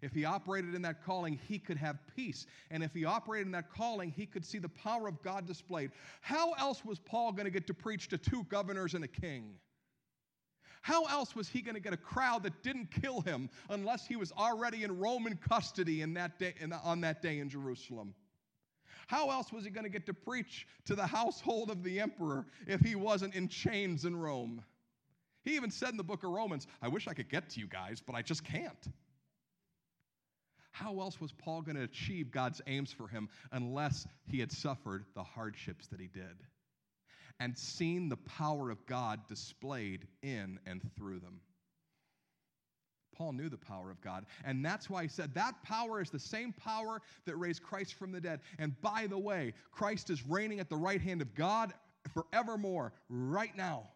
If 0.00 0.12
he 0.12 0.24
operated 0.24 0.74
in 0.74 0.82
that 0.82 1.02
calling, 1.04 1.40
he 1.48 1.58
could 1.58 1.78
have 1.78 1.98
peace. 2.14 2.46
And 2.70 2.84
if 2.84 2.92
he 2.92 3.04
operated 3.04 3.46
in 3.46 3.52
that 3.52 3.72
calling, 3.72 4.10
he 4.10 4.26
could 4.26 4.44
see 4.44 4.58
the 4.58 4.68
power 4.68 5.08
of 5.08 5.20
God 5.22 5.46
displayed. 5.46 5.90
How 6.20 6.52
else 6.52 6.84
was 6.84 6.98
Paul 6.98 7.32
going 7.32 7.46
to 7.46 7.50
get 7.50 7.66
to 7.66 7.74
preach 7.74 8.08
to 8.08 8.18
two 8.18 8.44
governors 8.44 8.94
and 8.94 9.02
a 9.02 9.08
king? 9.08 9.54
How 10.82 11.04
else 11.04 11.34
was 11.34 11.48
he 11.48 11.60
going 11.60 11.74
to 11.74 11.80
get 11.80 11.92
a 11.92 11.98
crowd 11.98 12.42
that 12.44 12.62
didn't 12.62 12.90
kill 12.90 13.20
him 13.20 13.50
unless 13.68 14.06
he 14.06 14.16
was 14.16 14.32
already 14.32 14.84
in 14.84 14.98
Roman 14.98 15.36
custody 15.36 16.02
in 16.02 16.14
that 16.14 16.38
day, 16.38 16.54
in, 16.60 16.72
on 16.72 17.00
that 17.02 17.22
day 17.22 17.38
in 17.38 17.48
Jerusalem? 17.48 18.14
How 19.06 19.30
else 19.30 19.52
was 19.52 19.64
he 19.64 19.70
going 19.70 19.84
to 19.84 19.90
get 19.90 20.06
to 20.06 20.14
preach 20.14 20.66
to 20.84 20.94
the 20.94 21.06
household 21.06 21.70
of 21.70 21.82
the 21.82 22.00
emperor 22.00 22.46
if 22.66 22.80
he 22.80 22.94
wasn't 22.94 23.34
in 23.34 23.48
chains 23.48 24.04
in 24.04 24.14
Rome? 24.14 24.62
He 25.44 25.56
even 25.56 25.70
said 25.70 25.90
in 25.90 25.96
the 25.96 26.04
book 26.04 26.24
of 26.24 26.30
Romans, 26.30 26.66
I 26.82 26.88
wish 26.88 27.08
I 27.08 27.14
could 27.14 27.30
get 27.30 27.48
to 27.50 27.60
you 27.60 27.66
guys, 27.66 28.02
but 28.04 28.14
I 28.14 28.22
just 28.22 28.44
can't. 28.44 28.92
How 30.72 31.00
else 31.00 31.20
was 31.20 31.32
Paul 31.32 31.62
going 31.62 31.76
to 31.76 31.82
achieve 31.82 32.30
God's 32.30 32.60
aims 32.66 32.92
for 32.92 33.08
him 33.08 33.28
unless 33.50 34.06
he 34.26 34.38
had 34.38 34.52
suffered 34.52 35.06
the 35.14 35.22
hardships 35.22 35.88
that 35.88 36.00
he 36.00 36.06
did 36.06 36.36
and 37.40 37.56
seen 37.56 38.08
the 38.08 38.16
power 38.16 38.70
of 38.70 38.84
God 38.86 39.20
displayed 39.28 40.06
in 40.22 40.58
and 40.66 40.80
through 40.96 41.20
them? 41.20 41.40
Paul 43.18 43.32
knew 43.32 43.48
the 43.48 43.58
power 43.58 43.90
of 43.90 44.00
God. 44.00 44.26
And 44.44 44.64
that's 44.64 44.88
why 44.88 45.02
he 45.02 45.08
said 45.08 45.34
that 45.34 45.60
power 45.64 46.00
is 46.00 46.08
the 46.08 46.20
same 46.20 46.52
power 46.52 47.02
that 47.26 47.36
raised 47.36 47.64
Christ 47.64 47.94
from 47.94 48.12
the 48.12 48.20
dead. 48.20 48.40
And 48.60 48.80
by 48.80 49.08
the 49.08 49.18
way, 49.18 49.54
Christ 49.72 50.08
is 50.08 50.24
reigning 50.26 50.60
at 50.60 50.70
the 50.70 50.76
right 50.76 51.00
hand 51.00 51.20
of 51.20 51.34
God 51.34 51.74
forevermore, 52.14 52.92
right 53.08 53.54
now. 53.56 53.88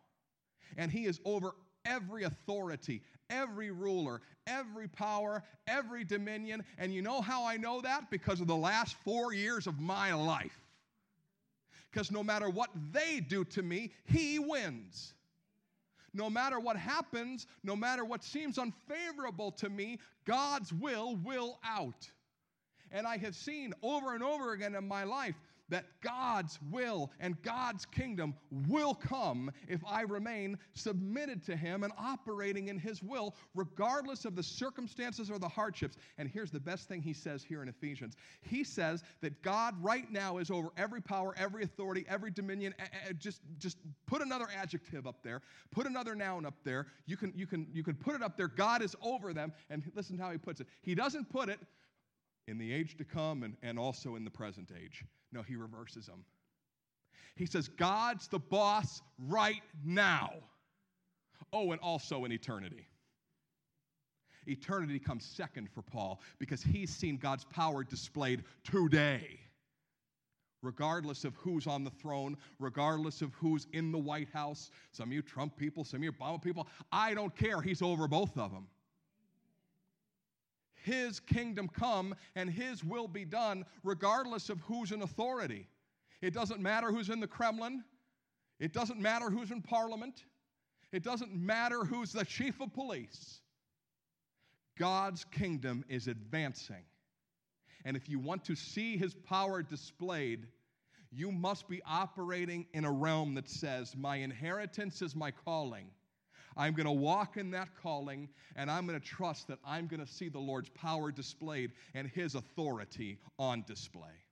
And 0.77 0.91
he 0.91 1.07
is 1.07 1.21
over 1.25 1.55
every 1.85 2.25
authority, 2.25 3.03
every 3.31 3.71
ruler, 3.71 4.23
every 4.47 4.89
power, 4.89 5.45
every 5.67 6.05
dominion. 6.05 6.65
And 6.79 6.93
you 6.93 7.03
know 7.03 7.21
how 7.21 7.45
I 7.45 7.57
know 7.57 7.81
that? 7.81 8.11
Because 8.11 8.41
of 8.41 8.47
the 8.47 8.57
last 8.57 8.97
four 9.05 9.33
years 9.33 9.67
of 9.67 9.79
my 9.79 10.13
life. 10.13 10.62
Because 11.93 12.11
no 12.11 12.25
matter 12.25 12.49
what 12.49 12.71
they 12.91 13.21
do 13.21 13.45
to 13.45 13.63
me, 13.63 13.93
he 14.05 14.39
wins 14.39 15.15
no 16.15 16.29
matter 16.29 16.61
what 16.61 16.77
happens, 16.77 17.47
no 17.63 17.75
matter 17.75 18.05
what 18.05 18.23
seems 18.23 18.59
unfavorable 18.59 19.51
to 19.53 19.69
me, 19.69 19.99
God's 20.25 20.73
will 20.73 21.17
will 21.17 21.59
out. 21.65 22.11
And 22.91 23.07
I 23.07 23.17
have 23.17 23.35
seen 23.35 23.73
over 23.83 24.15
and 24.15 24.23
over 24.23 24.53
again 24.53 24.75
in 24.75 24.87
my 24.87 25.05
life 25.05 25.35
that 25.73 25.87
God's 26.03 26.59
will 26.71 27.11
and 27.19 27.41
God's 27.43 27.87
kingdom 27.87 28.35
will 28.69 28.95
come 28.95 29.51
if 29.69 29.81
I 29.87 30.03
remain 30.03 30.59
submitted 30.75 31.43
to 31.47 31.57
Him 31.57 31.83
and 31.83 31.93
operating 31.99 32.69
in 32.69 32.79
His 32.79 33.03
will, 33.03 33.35
regardless 33.55 34.27
of 34.27 34.37
the 34.37 34.43
circumstances 34.43 35.31
or 35.31 35.39
the 35.39 35.49
hardships. 35.49 35.97
And 36.19 36.29
here's 36.29 36.51
the 36.51 36.61
best 36.61 36.89
thing 36.89 37.01
He 37.01 37.15
says 37.15 37.43
here 37.43 37.63
in 37.63 37.69
Ephesians 37.69 38.17
He 38.43 38.65
says 38.65 39.03
that 39.23 39.43
God 39.43 39.75
right 39.83 40.11
now 40.13 40.37
is 40.37 40.51
over 40.51 40.69
every 40.77 41.01
power, 41.01 41.35
every 41.39 41.65
authority, 41.65 42.05
every 42.07 42.31
dominion. 42.31 42.75
Just, 43.19 43.41
just 43.59 43.79
put 44.07 44.21
another 44.21 44.49
adjective 44.55 45.07
up 45.07 45.23
there, 45.23 45.41
put 45.71 45.87
another 45.87 46.15
noun 46.15 46.45
up 46.45 46.55
there. 46.65 46.89
You 47.07 47.17
can, 47.17 47.33
you, 47.35 47.47
can, 47.47 47.67
you 47.73 47.83
can 47.83 47.95
put 47.95 48.15
it 48.15 48.23
up 48.23 48.37
there. 48.37 48.49
God 48.49 48.83
is 48.83 48.95
over 49.01 49.33
them. 49.33 49.55
And 49.71 49.83
listen 49.95 50.19
to 50.19 50.23
how 50.23 50.31
He 50.31 50.39
puts 50.39 50.61
it. 50.61 50.67
He 50.83 50.95
doesn't 50.95 51.31
put 51.31 51.49
it 51.49 51.61
in 52.47 52.59
the 52.59 52.73
age 52.73 52.99
to 52.99 53.05
come 53.05 53.43
and, 53.43 53.57
and 53.63 53.79
also 53.79 54.17
in 54.17 54.25
the 54.25 54.31
present 54.31 54.71
age. 54.79 55.05
No, 55.33 55.43
he 55.43 55.57
reverses 55.57 56.07
them. 56.07 56.25
He 57.37 57.47
says, 57.47 57.69
God's 57.69 58.29
the 58.29 58.39
boss 58.39 59.01
right 59.19 59.63
now. 59.85 60.31
Oh, 61.53 61.73
and 61.73 61.81
also 61.81 62.25
in 62.25 62.33
eternity. 62.33 62.87
Eternity 64.47 64.99
comes 64.99 65.25
second 65.25 65.69
for 65.71 65.83
Paul 65.83 66.21
because 66.39 66.63
he's 66.63 66.91
seen 66.91 67.17
God's 67.17 67.45
power 67.45 67.85
displayed 67.85 68.45
today. 68.65 69.39
Regardless 70.63 71.25
of 71.25 71.35
who's 71.37 71.67
on 71.67 71.85
the 71.85 71.91
throne, 71.91 72.37
regardless 72.59 73.23
of 73.23 73.35
who's 73.35 73.67
in 73.73 73.91
the 73.91 73.99
White 73.99 74.29
House, 74.33 74.71
some 74.93 75.09
of 75.09 75.13
you 75.13 75.23
Trump 75.23 75.57
people, 75.57 75.85
some 75.85 76.01
of 76.01 76.05
you 76.05 76.13
Obama 76.13 76.41
people, 76.41 76.69
I 76.93 77.15
don't 77.15 77.35
care. 77.35 77.61
He's 77.61 77.83
over 77.83 78.07
both 78.07 78.37
of 78.39 78.53
them. 78.53 78.67
His 80.83 81.21
kingdom 81.21 81.69
come 81.69 82.15
and 82.35 82.51
His 82.51 82.85
will 82.85 83.09
be 83.09 83.25
done, 83.25 83.65
regardless 83.83 84.49
of 84.49 84.61
who's 84.61 84.93
in 84.93 85.03
authority. 85.03 85.69
It 86.21 86.35
doesn't 86.35 86.61
matter 86.61 86.91
who's 86.91 87.11
in 87.11 87.21
the 87.21 87.27
Kremlin, 87.27 87.85
it 88.59 88.73
doesn't 88.73 89.01
matter 89.01 89.31
who's 89.31 89.51
in 89.51 89.63
parliament, 89.63 90.25
it 90.93 91.03
doesn't 91.03 91.35
matter 91.35 91.85
who's 91.85 92.13
the 92.13 92.25
chief 92.25 92.61
of 92.61 92.73
police. 92.73 93.41
God's 94.79 95.25
kingdom 95.25 95.85
is 95.89 96.09
advancing. 96.09 96.85
And 97.85 97.97
if 97.97 98.09
you 98.09 98.19
want 98.19 98.45
to 98.45 98.55
see 98.55 98.97
His 98.97 99.15
power 99.15 99.63
displayed, 99.63 100.47
you 101.11 101.31
must 101.31 101.69
be 101.69 101.83
operating 101.87 102.67
in 102.73 102.85
a 102.85 102.91
realm 102.91 103.35
that 103.35 103.49
says, 103.49 103.97
My 103.97 104.17
inheritance 104.17 105.03
is 105.03 105.15
my 105.15 105.31
calling 105.31 105.87
I'm 106.57 106.75
going 106.75 106.87
to 106.87 106.93
walk 106.93 107.37
in 107.37 107.51
that 107.53 107.69
calling 107.83 108.29
and 108.57 108.71
I'm 108.71 108.87
going 108.87 108.99
to 108.99 109.07
trust 109.07 109.49
that 109.49 109.59
I'm 109.65 109.87
going 109.87 110.05
to 110.05 110.11
see 110.11 110.29
the 110.29 110.39
Lord's 110.39 110.69
power 110.71 111.11
displayed 111.11 111.73
and 111.95 112.09
his 112.09 112.35
authority 112.35 113.19
on 113.39 113.65
display. 113.67 114.23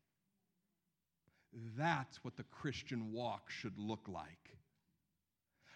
That's 1.77 2.23
what 2.25 2.37
the 2.37 2.45
Christian 2.45 3.13
walk 3.13 3.51
should 3.51 3.77
look 3.79 4.07
like. 4.09 4.51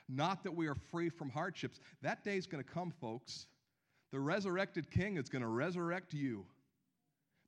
Not 0.09 0.45
that 0.45 0.55
we 0.55 0.67
are 0.67 0.75
free 0.75 1.09
from 1.09 1.31
hardships. 1.31 1.81
That 2.03 2.25
day 2.25 2.37
is 2.37 2.47
going 2.47 2.63
to 2.63 2.71
come, 2.71 2.93
folks. 3.01 3.47
The 4.13 4.21
resurrected 4.21 4.91
king 4.91 5.17
is 5.17 5.29
going 5.29 5.43
to 5.43 5.49
resurrect 5.49 6.13
you. 6.13 6.45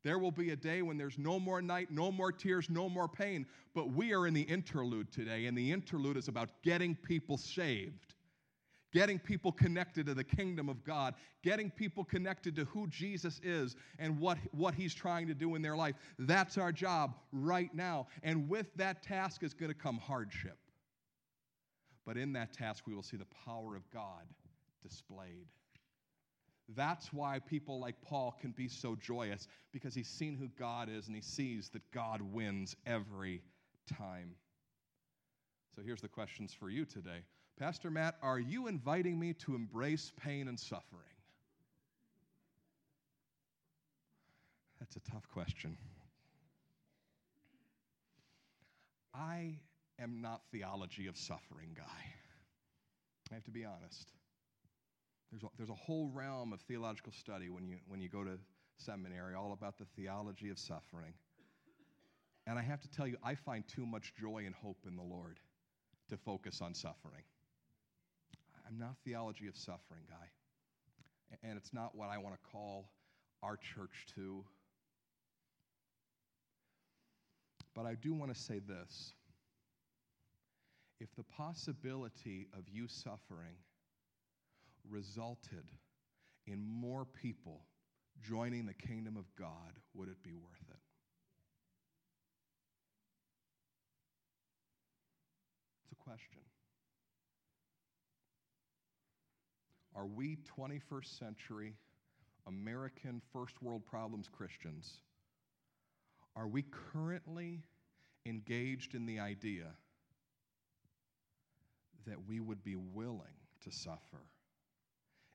There 0.03 0.19
will 0.19 0.33
be 0.33 0.51
a 0.51 0.57
day 0.57 0.83
when 0.83 0.97
there's 0.97 1.19
no 1.19 1.39
more 1.39 1.61
night, 1.61 1.91
no 1.91 2.11
more 2.11 2.33
tears, 2.33 2.71
no 2.71 2.89
more 2.89 3.09
pain. 3.09 3.47
But 3.75 3.91
we 3.91 4.15
are 4.15 4.27
in 4.27 4.35
the 4.35 4.43
interlude 4.43 5.13
today, 5.13 5.47
and 5.47 5.57
the 5.57 5.73
interlude 5.73 6.17
is 6.17 6.29
about 6.29 6.51
getting 6.63 6.95
people 6.95 7.37
saved 7.37 8.15
getting 8.92 9.18
people 9.18 9.53
connected 9.53 10.07
to 10.07 10.14
the 10.14 10.25
kingdom 10.25 10.68
of 10.68 10.85
God, 10.85 11.14
getting 11.42 11.70
people 11.70 12.05
connected 12.05 12.57
to 12.57 12.64
who 12.66 12.87
Jesus 12.88 13.40
is 13.42 13.77
and 13.99 14.18
what, 14.18 14.38
what 14.53 14.75
he's 14.75 14.94
trying 14.94 15.27
to 15.27 15.35
do 15.35 15.55
in 15.55 15.62
their 15.62 15.77
life. 15.77 15.96
That's 16.18 16.59
our 16.59 16.72
job 16.72 17.14
right 17.33 17.75
now. 17.75 18.07
And 18.22 18.49
with 18.49 18.66
that 18.77 19.03
task 19.03 19.42
is 19.42 19.55
going 19.55 19.70
to 19.70 19.79
come 19.79 19.99
hardship. 19.99 20.59
But 22.07 22.16
in 22.16 22.33
that 22.35 22.53
task, 22.53 22.87
we 22.87 22.94
will 22.94 23.03
see 23.03 23.16
the 23.16 23.27
power 23.44 23.75
of 23.75 23.90
God 23.90 24.22
displayed. 24.83 25.46
That's 26.75 27.12
why 27.12 27.38
people 27.38 27.81
like 27.81 28.01
Paul 28.03 28.37
can 28.40 28.51
be 28.51 28.68
so 28.68 28.96
joyous 28.96 29.46
because 29.72 29.94
he's 29.94 30.09
seen 30.09 30.37
who 30.37 30.49
God 30.59 30.88
is 30.88 31.07
and 31.07 31.14
he 31.14 31.22
sees 31.22 31.68
that 31.70 31.88
God 31.92 32.20
wins 32.20 32.75
every 32.87 33.42
time. 33.96 34.35
So 35.75 35.83
here's 35.85 36.01
the 36.01 36.09
questions 36.09 36.55
for 36.59 36.70
you 36.70 36.85
today. 36.85 37.22
Pastor 37.59 37.90
Matt, 37.90 38.16
are 38.23 38.38
you 38.38 38.66
inviting 38.66 39.19
me 39.19 39.33
to 39.33 39.55
embrace 39.55 40.12
pain 40.21 40.47
and 40.49 40.61
suffering? 40.61 41.03
That's 44.79 44.97
a 44.97 45.11
tough 45.11 45.27
question. 45.33 45.79
I 49.14 49.55
am 49.99 50.21
not 50.21 50.42
theology 50.53 51.07
of 51.07 51.16
suffering 51.16 51.71
guy. 51.75 51.83
I 53.31 53.35
have 53.35 53.45
to 53.45 53.51
be 53.51 53.64
honest. 53.64 54.12
There's 55.31 55.42
a, 55.42 55.47
there's 55.57 55.71
a 55.71 55.75
whole 55.75 56.11
realm 56.12 56.53
of 56.53 56.61
theological 56.61 57.12
study 57.12 57.49
when 57.49 57.66
you, 57.66 57.79
when 57.88 58.03
you 58.03 58.11
go 58.11 58.23
to 58.23 58.38
seminary, 58.77 59.35
all 59.35 59.53
about 59.53 59.79
the 59.79 59.87
theology 59.97 60.51
of 60.51 60.59
suffering. 60.59 61.14
And 62.47 62.59
I 62.59 62.62
have 62.62 62.83
to 62.83 62.90
tell 62.90 63.07
you, 63.07 63.16
I 63.25 63.35
find 63.35 63.64
too 63.66 63.87
much 63.87 64.12
joy 64.21 64.45
and 64.45 64.55
hope 64.55 64.79
in 64.87 64.95
the 64.95 65.03
Lord 65.03 65.40
to 66.11 66.19
focus 66.19 66.61
on 66.61 66.75
suffering. 66.75 67.23
I'm 68.66 68.79
not 68.79 68.96
theology 69.05 69.46
of 69.46 69.57
suffering 69.57 70.02
guy. 70.09 71.38
And 71.42 71.57
it's 71.57 71.72
not 71.72 71.94
what 71.94 72.09
I 72.09 72.18
want 72.18 72.35
to 72.35 72.50
call 72.50 72.90
our 73.42 73.57
church 73.57 74.07
to. 74.14 74.44
But 77.74 77.87
I 77.87 77.94
do 77.94 78.14
want 78.14 78.35
to 78.35 78.40
say 78.40 78.61
this. 78.61 79.12
If 80.98 81.14
the 81.14 81.24
possibility 81.24 82.48
of 82.57 82.68
you 82.72 82.88
suffering 82.88 83.57
resulted 84.88 85.70
in 86.46 86.64
more 86.66 87.05
people 87.05 87.61
joining 88.22 88.66
the 88.66 88.74
kingdom 88.74 89.16
of 89.16 89.24
God, 89.38 89.79
would 89.94 90.09
it 90.09 90.22
be 90.22 90.35
worth 90.35 90.64
it? 90.70 90.79
It's 95.83 95.92
a 95.92 96.02
question. 96.02 96.46
Are 99.97 100.07
we 100.07 100.37
21st 100.59 101.19
century 101.19 101.75
American 102.47 103.23
first 103.33 103.63
world 103.63 103.87
problems 103.87 104.29
Christians? 104.29 104.99
Are 106.37 106.47
we 106.47 106.65
currently 106.93 107.63
engaged 108.27 108.95
in 108.95 109.07
the 109.07 109.19
idea 109.19 109.69
that 112.07 112.19
we 112.29 112.41
would 112.41 112.63
be 112.63 112.77
willing 112.77 113.41
to 113.65 113.73
suffer 113.73 114.21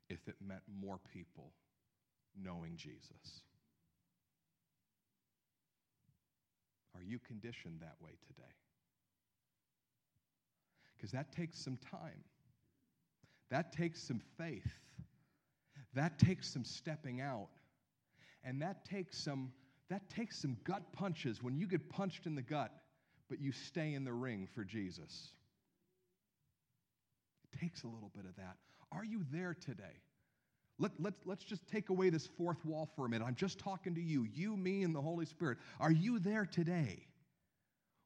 if 0.10 0.28
it 0.28 0.36
meant 0.46 0.62
more 0.80 1.00
people 1.12 1.52
knowing 2.40 2.78
Jesus? 2.78 3.42
Are 6.96 7.04
you 7.04 7.18
conditioned 7.18 7.80
that 7.82 7.96
way 8.00 8.12
today? 8.28 8.54
Because 10.96 11.12
that 11.12 11.32
takes 11.32 11.58
some 11.58 11.78
time. 11.78 12.24
That 13.52 13.74
takes 13.74 14.02
some 14.02 14.22
faith. 14.38 14.72
That 15.94 16.18
takes 16.18 16.52
some 16.52 16.64
stepping 16.64 17.22
out. 17.22 17.50
And 18.44 18.62
that 18.62 18.86
takes 18.86 19.18
some 19.18 19.52
that 19.90 20.10
takes 20.10 20.42
some 20.42 20.56
gut 20.64 20.94
punches 20.94 21.44
when 21.44 21.58
you 21.58 21.68
get 21.68 21.90
punched 21.90 22.26
in 22.26 22.34
the 22.34 22.42
gut, 22.42 22.72
but 23.30 23.42
you 23.42 23.52
stay 23.52 23.94
in 23.94 24.06
the 24.06 24.14
ring 24.14 24.48
for 24.56 24.64
Jesus. 24.64 25.34
It 27.44 27.60
takes 27.60 27.84
a 27.84 27.88
little 27.88 28.10
bit 28.16 28.24
of 28.24 28.34
that. 28.38 28.56
Are 28.94 29.04
you 29.04 29.26
there 29.34 29.54
today? 29.54 30.00
Let, 30.80 30.92
let, 30.98 31.14
let's 31.26 31.44
just 31.44 31.68
take 31.68 31.90
away 31.90 32.10
this 32.10 32.26
fourth 32.26 32.64
wall 32.64 32.90
for 32.96 33.06
a 33.06 33.10
minute. 33.10 33.26
I'm 33.26 33.36
just 33.36 33.60
talking 33.60 33.94
to 33.96 34.02
you, 34.02 34.26
you, 34.34 34.56
me, 34.56 34.84
and 34.84 34.96
the 34.96 35.02
Holy 35.02 35.26
Spirit. 35.26 35.58
Are 35.82 35.92
you 35.92 36.20
there 36.20 36.46
today 36.46 37.06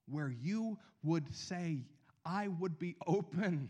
where 0.09 0.33
you 0.41 0.79
would 1.03 1.35
say, 1.35 1.83
I 2.25 2.47
would 2.47 2.79
be 2.79 2.95
open 3.05 3.69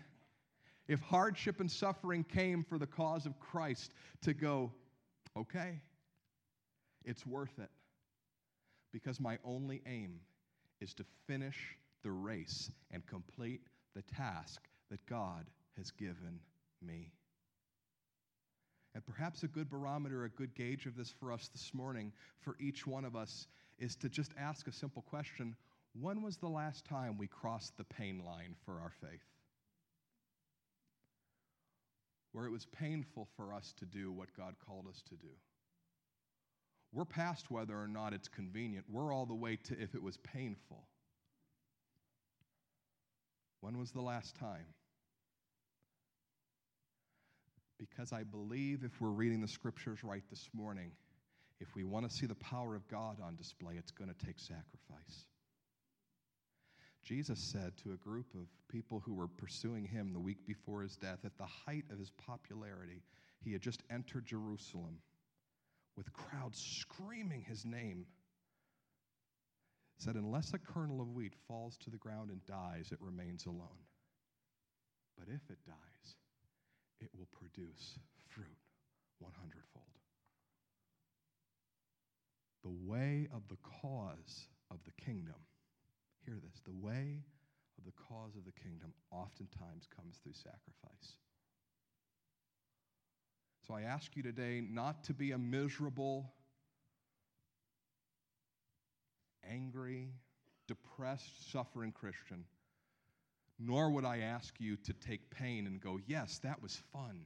if 0.87 0.99
hardship 1.01 1.59
and 1.59 1.71
suffering 1.71 2.23
came 2.23 2.63
for 2.63 2.77
the 2.77 2.87
cause 2.87 3.25
of 3.25 3.39
Christ 3.39 3.93
to 4.21 4.33
go, 4.33 4.71
okay, 5.35 5.81
it's 7.03 7.25
worth 7.25 7.57
it. 7.59 7.69
Because 8.91 9.19
my 9.19 9.37
only 9.43 9.81
aim 9.85 10.19
is 10.79 10.93
to 10.95 11.05
finish 11.27 11.77
the 12.03 12.11
race 12.11 12.71
and 12.91 13.05
complete 13.07 13.61
the 13.95 14.03
task 14.03 14.61
that 14.89 15.05
God 15.07 15.45
has 15.77 15.91
given 15.91 16.39
me. 16.81 17.11
And 18.93 19.05
perhaps 19.05 19.43
a 19.43 19.47
good 19.47 19.69
barometer, 19.69 20.23
a 20.23 20.29
good 20.29 20.55
gauge 20.55 20.85
of 20.85 20.95
this 20.95 21.13
for 21.19 21.31
us 21.31 21.49
this 21.49 21.73
morning, 21.73 22.13
for 22.39 22.55
each 22.59 22.87
one 22.87 23.03
of 23.03 23.15
us, 23.15 23.47
is 23.77 23.95
to 23.97 24.07
just 24.07 24.31
ask 24.39 24.67
a 24.67 24.71
simple 24.71 25.01
question 25.01 25.55
When 25.99 26.21
was 26.21 26.37
the 26.37 26.47
last 26.47 26.85
time 26.85 27.17
we 27.17 27.27
crossed 27.27 27.75
the 27.77 27.83
pain 27.83 28.23
line 28.25 28.55
for 28.65 28.79
our 28.79 28.93
faith? 29.01 29.25
Where 32.35 32.45
it 32.45 32.51
was 32.51 32.65
painful 32.65 33.29
for 33.37 33.53
us 33.53 33.73
to 33.79 33.85
do 33.85 34.11
what 34.11 34.27
God 34.35 34.55
called 34.67 34.87
us 34.89 35.01
to 35.07 35.15
do. 35.15 35.31
We're 36.91 37.05
past 37.05 37.49
whether 37.49 37.73
or 37.73 37.87
not 37.87 38.11
it's 38.11 38.27
convenient. 38.27 38.87
We're 38.91 39.13
all 39.13 39.25
the 39.25 39.33
way 39.33 39.55
to 39.55 39.81
if 39.81 39.95
it 39.95 40.03
was 40.03 40.17
painful. 40.17 40.83
When 43.61 43.77
was 43.77 43.91
the 43.91 44.01
last 44.01 44.35
time? 44.35 44.65
Because 47.79 48.11
I 48.11 48.23
believe 48.23 48.83
if 48.83 48.99
we're 48.99 49.11
reading 49.11 49.39
the 49.39 49.47
scriptures 49.47 50.03
right 50.03 50.23
this 50.29 50.49
morning, 50.53 50.91
if 51.61 51.73
we 51.73 51.85
want 51.85 52.05
to 52.09 52.13
see 52.13 52.25
the 52.25 52.35
power 52.35 52.75
of 52.75 52.85
God 52.89 53.15
on 53.25 53.37
display, 53.37 53.75
it's 53.77 53.91
going 53.91 54.13
to 54.13 54.25
take 54.25 54.39
sacrifice. 54.39 55.25
Jesus 57.05 57.39
said 57.39 57.77
to 57.77 57.93
a 57.93 57.97
group 57.97 58.33
of 58.33 58.47
people 58.67 58.99
who 59.05 59.13
were 59.13 59.27
pursuing 59.27 59.85
him 59.85 60.11
the 60.11 60.19
week 60.19 60.45
before 60.47 60.81
his 60.81 60.95
death, 60.95 61.19
at 61.23 61.37
the 61.37 61.45
height 61.45 61.85
of 61.91 61.99
his 61.99 62.09
popularity, 62.09 63.03
he 63.43 63.53
had 63.53 63.61
just 63.61 63.83
entered 63.91 64.25
Jerusalem 64.25 64.97
with 65.95 66.11
crowds 66.13 66.59
screaming 66.59 67.45
his 67.47 67.63
name. 67.63 68.07
Said, 69.97 70.15
Unless 70.15 70.53
a 70.53 70.57
kernel 70.57 70.99
of 70.99 71.13
wheat 71.13 71.33
falls 71.47 71.77
to 71.77 71.91
the 71.91 71.97
ground 71.97 72.31
and 72.31 72.43
dies, 72.47 72.89
it 72.91 72.99
remains 72.99 73.45
alone. 73.45 73.85
But 75.17 75.27
if 75.29 75.49
it 75.49 75.59
dies, 75.65 76.15
it 76.99 77.09
will 77.15 77.27
produce 77.31 77.99
fruit 78.29 78.47
100 79.19 79.53
fold. 79.73 79.85
The 82.63 82.89
way 82.89 83.27
of 83.33 83.47
the 83.47 83.57
cause 83.81 84.47
of 84.71 84.79
the 84.85 85.03
kingdom, 85.03 85.35
hear 86.25 86.35
this, 86.43 86.61
the 86.65 86.85
way 86.85 87.23
of 87.77 87.85
the 87.85 87.91
cause 87.91 88.35
of 88.35 88.45
the 88.45 88.51
kingdom 88.51 88.93
oftentimes 89.11 89.87
comes 89.95 90.17
through 90.23 90.33
sacrifice. 90.33 91.15
So 93.67 93.73
I 93.73 93.81
ask 93.81 94.15
you 94.15 94.23
today 94.23 94.61
not 94.61 95.03
to 95.05 95.13
be 95.13 95.31
a 95.31 95.37
miserable, 95.37 96.31
angry, 99.49 100.09
depressed, 100.67 101.51
suffering 101.51 101.91
Christian 101.91 102.45
nor 103.59 103.89
would 103.89 104.05
I 104.05 104.19
ask 104.19 104.53
you 104.59 104.75
to 104.77 104.93
take 104.93 105.29
pain 105.29 105.65
and 105.65 105.79
go, 105.79 105.99
yes, 106.07 106.39
that 106.39 106.61
was 106.61 106.81
fun. 106.91 107.25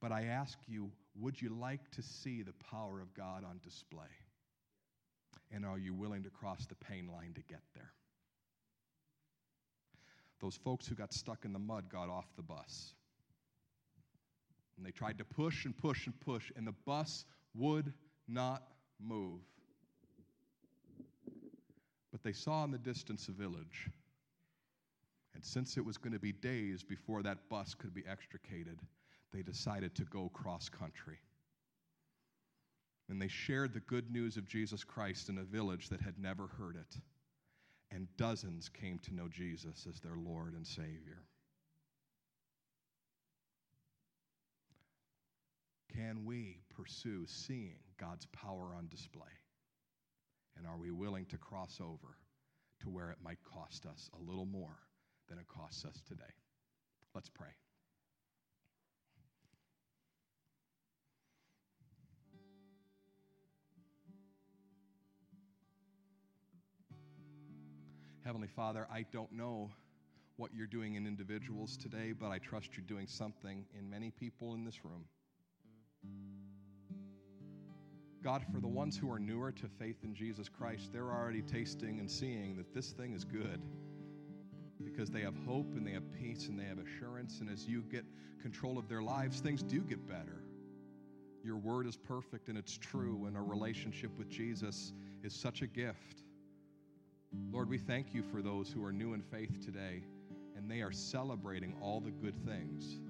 But 0.00 0.12
I 0.12 0.24
ask 0.24 0.58
you, 0.66 0.90
would 1.16 1.40
you 1.40 1.50
like 1.50 1.90
to 1.92 2.02
see 2.02 2.42
the 2.42 2.52
power 2.52 3.00
of 3.00 3.14
God 3.14 3.44
on 3.44 3.60
display? 3.62 4.06
And 5.50 5.64
are 5.64 5.78
you 5.78 5.94
willing 5.94 6.22
to 6.24 6.30
cross 6.30 6.66
the 6.66 6.74
pain 6.74 7.08
line 7.12 7.32
to 7.34 7.42
get 7.42 7.62
there? 7.74 7.92
Those 10.40 10.56
folks 10.56 10.86
who 10.86 10.94
got 10.94 11.12
stuck 11.12 11.44
in 11.44 11.52
the 11.52 11.58
mud 11.58 11.88
got 11.90 12.08
off 12.08 12.26
the 12.36 12.42
bus. 12.42 12.92
And 14.76 14.86
they 14.86 14.90
tried 14.90 15.18
to 15.18 15.24
push 15.24 15.64
and 15.64 15.76
push 15.76 16.06
and 16.06 16.18
push, 16.20 16.52
and 16.54 16.66
the 16.66 16.74
bus 16.86 17.24
would 17.54 17.92
not 18.28 18.62
move. 19.00 19.40
But 22.12 22.22
they 22.22 22.32
saw 22.32 22.64
in 22.64 22.70
the 22.70 22.78
distance 22.78 23.28
a 23.28 23.32
village 23.32 23.90
and 25.38 25.44
since 25.44 25.76
it 25.76 25.84
was 25.84 25.96
going 25.96 26.12
to 26.12 26.18
be 26.18 26.32
days 26.32 26.82
before 26.82 27.22
that 27.22 27.48
bus 27.48 27.72
could 27.72 27.94
be 27.94 28.02
extricated, 28.10 28.80
they 29.32 29.40
decided 29.40 29.94
to 29.94 30.02
go 30.02 30.30
cross 30.30 30.68
country. 30.68 31.18
And 33.08 33.20
they 33.20 33.28
shared 33.28 33.72
the 33.72 33.80
good 33.80 34.10
news 34.10 34.36
of 34.36 34.48
Jesus 34.48 34.84
Christ 34.84 35.28
in 35.28 35.38
a 35.38 35.44
village 35.44 35.88
that 35.88 36.00
had 36.00 36.18
never 36.18 36.46
heard 36.46 36.76
it. 36.76 36.96
And 37.90 38.06
dozens 38.16 38.68
came 38.68 38.98
to 39.00 39.14
know 39.14 39.28
Jesus 39.28 39.86
as 39.88 40.00
their 40.00 40.16
Lord 40.16 40.52
and 40.54 40.66
Savior. 40.66 41.22
Can 45.94 46.26
we 46.26 46.58
pursue 46.76 47.24
seeing 47.26 47.78
God's 47.98 48.26
power 48.26 48.74
on 48.76 48.88
display? 48.88 49.22
And 50.56 50.66
are 50.66 50.76
we 50.76 50.90
willing 50.90 51.24
to 51.26 51.38
cross 51.38 51.80
over 51.80 52.18
to 52.80 52.88
where 52.88 53.10
it 53.10 53.18
might 53.22 53.38
cost 53.44 53.86
us 53.86 54.10
a 54.14 54.30
little 54.30 54.46
more 54.46 54.78
than 55.28 55.38
it 55.38 55.48
costs 55.48 55.84
us 55.84 56.00
today. 56.06 56.34
Let's 57.14 57.28
pray. 57.28 57.67
Heavenly 68.28 68.48
Father, 68.48 68.86
I 68.92 69.06
don't 69.10 69.32
know 69.32 69.70
what 70.36 70.50
you're 70.54 70.66
doing 70.66 70.96
in 70.96 71.06
individuals 71.06 71.78
today, 71.78 72.12
but 72.12 72.26
I 72.26 72.36
trust 72.36 72.76
you're 72.76 72.84
doing 72.84 73.06
something 73.06 73.64
in 73.72 73.88
many 73.88 74.10
people 74.10 74.52
in 74.52 74.66
this 74.66 74.84
room. 74.84 75.06
God, 78.22 78.44
for 78.52 78.60
the 78.60 78.68
ones 78.68 78.98
who 78.98 79.10
are 79.10 79.18
newer 79.18 79.50
to 79.52 79.66
faith 79.66 80.04
in 80.04 80.14
Jesus 80.14 80.46
Christ, 80.46 80.92
they're 80.92 81.10
already 81.10 81.40
tasting 81.40 82.00
and 82.00 82.10
seeing 82.10 82.54
that 82.58 82.74
this 82.74 82.90
thing 82.90 83.14
is 83.14 83.24
good 83.24 83.62
because 84.84 85.08
they 85.08 85.22
have 85.22 85.36
hope 85.46 85.72
and 85.74 85.86
they 85.86 85.92
have 85.92 86.12
peace 86.12 86.48
and 86.48 86.60
they 86.60 86.64
have 86.64 86.80
assurance. 86.80 87.40
And 87.40 87.48
as 87.48 87.66
you 87.66 87.80
get 87.90 88.04
control 88.42 88.76
of 88.76 88.90
their 88.90 89.00
lives, 89.00 89.40
things 89.40 89.62
do 89.62 89.80
get 89.80 90.06
better. 90.06 90.44
Your 91.42 91.56
word 91.56 91.86
is 91.86 91.96
perfect 91.96 92.50
and 92.50 92.58
it's 92.58 92.76
true, 92.76 93.24
and 93.26 93.38
a 93.38 93.40
relationship 93.40 94.10
with 94.18 94.28
Jesus 94.28 94.92
is 95.22 95.32
such 95.32 95.62
a 95.62 95.66
gift. 95.66 96.24
Lord, 97.50 97.68
we 97.68 97.78
thank 97.78 98.14
you 98.14 98.22
for 98.22 98.42
those 98.42 98.70
who 98.70 98.84
are 98.84 98.92
new 98.92 99.14
in 99.14 99.22
faith 99.22 99.64
today, 99.64 100.02
and 100.56 100.70
they 100.70 100.80
are 100.80 100.92
celebrating 100.92 101.74
all 101.80 102.00
the 102.00 102.10
good 102.10 102.36
things 102.44 103.00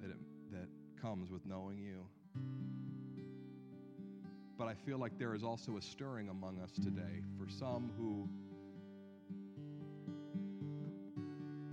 that, 0.00 0.10
it, 0.10 0.16
that 0.52 0.68
comes 1.00 1.30
with 1.30 1.44
knowing 1.46 1.78
you. 1.78 2.06
But 4.56 4.68
I 4.68 4.74
feel 4.74 4.98
like 4.98 5.18
there 5.18 5.34
is 5.34 5.42
also 5.42 5.76
a 5.76 5.82
stirring 5.82 6.28
among 6.28 6.60
us 6.60 6.72
today 6.72 7.22
for 7.38 7.48
some 7.50 7.90
who 7.96 8.28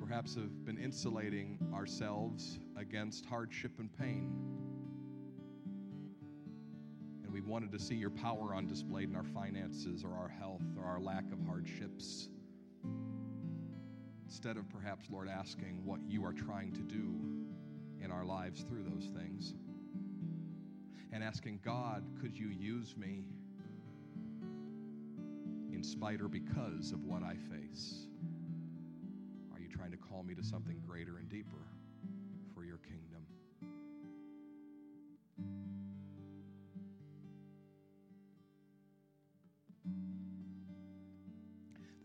perhaps 0.03 0.35
have 0.35 0.65
been 0.65 0.77
insulating 0.77 1.59
ourselves 1.73 2.59
against 2.75 3.25
hardship 3.25 3.71
and 3.79 3.89
pain. 3.97 4.50
Wanted 7.51 7.69
to 7.69 7.79
see 7.79 7.95
your 7.95 8.09
power 8.09 8.55
on 8.55 8.65
display 8.65 9.03
in 9.03 9.13
our 9.13 9.25
finances 9.25 10.05
or 10.05 10.13
our 10.13 10.29
health 10.29 10.61
or 10.79 10.85
our 10.85 11.01
lack 11.01 11.25
of 11.33 11.45
hardships. 11.45 12.29
Instead 14.25 14.55
of 14.55 14.69
perhaps, 14.69 15.07
Lord, 15.11 15.27
asking 15.27 15.83
what 15.83 15.99
you 16.07 16.23
are 16.23 16.31
trying 16.31 16.71
to 16.71 16.81
do 16.81 17.13
in 18.01 18.09
our 18.09 18.23
lives 18.23 18.61
through 18.61 18.83
those 18.83 19.09
things. 19.13 19.53
And 21.11 21.21
asking, 21.21 21.59
God, 21.61 22.05
could 22.21 22.39
you 22.39 22.47
use 22.47 22.95
me 22.95 23.25
in 25.73 25.83
spite 25.83 26.21
or 26.21 26.29
because 26.29 26.93
of 26.93 27.03
what 27.03 27.21
I 27.21 27.35
face? 27.53 28.07
Are 29.53 29.59
you 29.59 29.67
trying 29.67 29.91
to 29.91 29.97
call 29.97 30.23
me 30.23 30.35
to 30.35 30.43
something 30.43 30.81
greater 30.87 31.17
and 31.17 31.27
deeper 31.27 31.67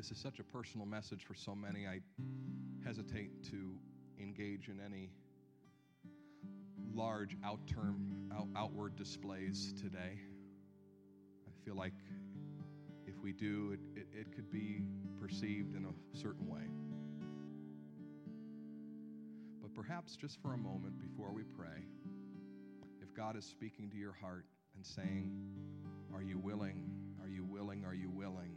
This 0.06 0.18
is 0.18 0.22
such 0.22 0.38
a 0.38 0.44
personal 0.44 0.86
message 0.86 1.24
for 1.24 1.34
so 1.34 1.52
many. 1.52 1.88
I 1.88 1.98
hesitate 2.86 3.42
to 3.50 3.72
engage 4.20 4.68
in 4.68 4.78
any 4.78 5.10
large 6.94 7.36
out 7.44 7.58
term, 7.66 8.30
out, 8.32 8.46
outward 8.54 8.94
displays 8.94 9.72
today. 9.72 10.20
I 11.44 11.64
feel 11.64 11.74
like 11.74 11.94
if 13.04 13.20
we 13.20 13.32
do, 13.32 13.72
it, 13.72 13.80
it, 14.00 14.06
it 14.16 14.32
could 14.32 14.48
be 14.48 14.84
perceived 15.20 15.74
in 15.74 15.86
a 15.86 16.16
certain 16.16 16.46
way. 16.46 16.68
But 19.60 19.74
perhaps 19.74 20.14
just 20.14 20.40
for 20.40 20.54
a 20.54 20.58
moment 20.58 21.00
before 21.00 21.32
we 21.32 21.42
pray, 21.42 21.82
if 23.02 23.12
God 23.12 23.36
is 23.36 23.44
speaking 23.44 23.90
to 23.90 23.96
your 23.96 24.12
heart 24.12 24.46
and 24.76 24.86
saying, 24.86 25.32
Are 26.14 26.22
you 26.22 26.38
willing? 26.38 26.92
Are 27.20 27.28
you 27.28 27.44
willing? 27.44 27.84
Are 27.84 27.94
you 27.94 28.08
willing 28.08 28.55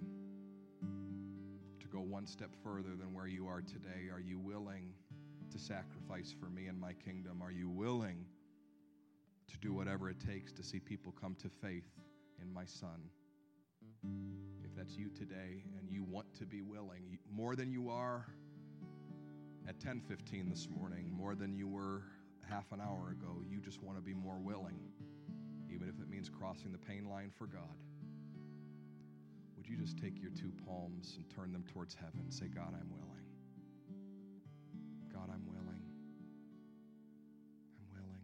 go 2.00 2.06
one 2.06 2.26
step 2.26 2.50
further 2.64 2.96
than 2.98 3.14
where 3.14 3.28
you 3.28 3.48
are 3.48 3.62
today? 3.62 4.10
Are 4.14 4.22
you 4.22 4.40
willing 4.40 4.94
to 5.52 5.60
sacrifice 5.60 6.34
for 6.40 6.46
me 6.46 6.68
and 6.68 6.80
my 6.80 6.94
kingdom? 6.94 7.42
Are 7.42 7.52
you 7.52 7.70
willing 7.70 8.26
to 9.48 9.58
do 9.58 9.74
whatever 9.74 10.10
it 10.10 10.18
takes 10.20 10.54
to 10.54 10.64
see 10.64 10.80
people 10.80 11.14
come 11.20 11.36
to 11.36 11.50
faith 11.50 11.90
in 12.42 12.54
my 12.54 12.64
son? 12.66 13.10
If 14.64 14.74
that's 14.78 14.96
you 14.96 15.10
today 15.10 15.66
and 15.78 15.90
you 15.90 16.04
want 16.04 16.34
to 16.36 16.46
be 16.46 16.62
willing, 16.62 17.20
more 17.30 17.58
than 17.58 17.70
you 17.70 17.90
are 17.90 18.26
at 19.68 19.78
10:15 19.80 20.50
this 20.50 20.70
morning, 20.70 21.12
more 21.12 21.36
than 21.36 21.54
you 21.54 21.68
were 21.68 22.04
half 22.48 22.72
an 22.72 22.80
hour 22.80 23.10
ago, 23.12 23.44
you 23.46 23.60
just 23.60 23.84
want 23.84 23.98
to 23.98 24.02
be 24.02 24.14
more 24.14 24.40
willing, 24.40 24.80
even 25.70 25.90
if 25.90 26.00
it 26.00 26.08
means 26.08 26.30
crossing 26.30 26.72
the 26.72 26.78
pain 26.78 27.10
line 27.10 27.30
for 27.30 27.46
God. 27.46 27.76
You 29.70 29.78
just 29.78 30.00
take 30.00 30.20
your 30.20 30.32
two 30.32 30.52
palms 30.66 31.14
and 31.18 31.30
turn 31.30 31.54
them 31.54 31.64
towards 31.72 31.94
heaven 31.94 32.32
say, 32.32 32.48
God, 32.48 32.74
I'm 32.74 32.90
willing. 32.90 33.06
God, 35.14 35.30
I'm 35.32 35.46
willing. 35.46 35.84
I'm 37.78 37.86
willing. 37.94 38.24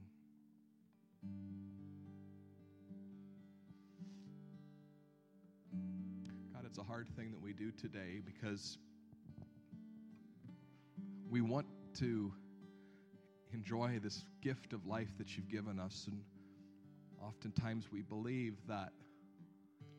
God, 6.51 6.63
it's 6.65 6.79
a 6.79 6.83
hard 6.83 7.07
thing 7.15 7.29
that 7.29 7.41
we 7.41 7.53
do 7.53 7.69
today 7.71 8.21
because 8.25 8.79
we 11.29 11.41
want 11.41 11.67
to 11.99 12.33
enjoy 13.53 13.99
this 14.01 14.25
gift 14.41 14.73
of 14.73 14.87
life 14.87 15.15
that 15.19 15.37
you've 15.37 15.49
given 15.49 15.79
us. 15.79 16.07
And 16.07 16.23
oftentimes 17.21 17.91
we 17.91 18.01
believe 18.01 18.55
that 18.67 18.93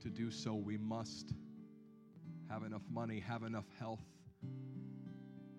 to 0.07 0.12
do 0.12 0.31
so, 0.31 0.55
we 0.55 0.77
must 0.77 1.33
have 2.49 2.62
enough 2.62 2.85
money, 2.88 3.19
have 3.19 3.42
enough 3.42 3.66
health, 3.81 4.05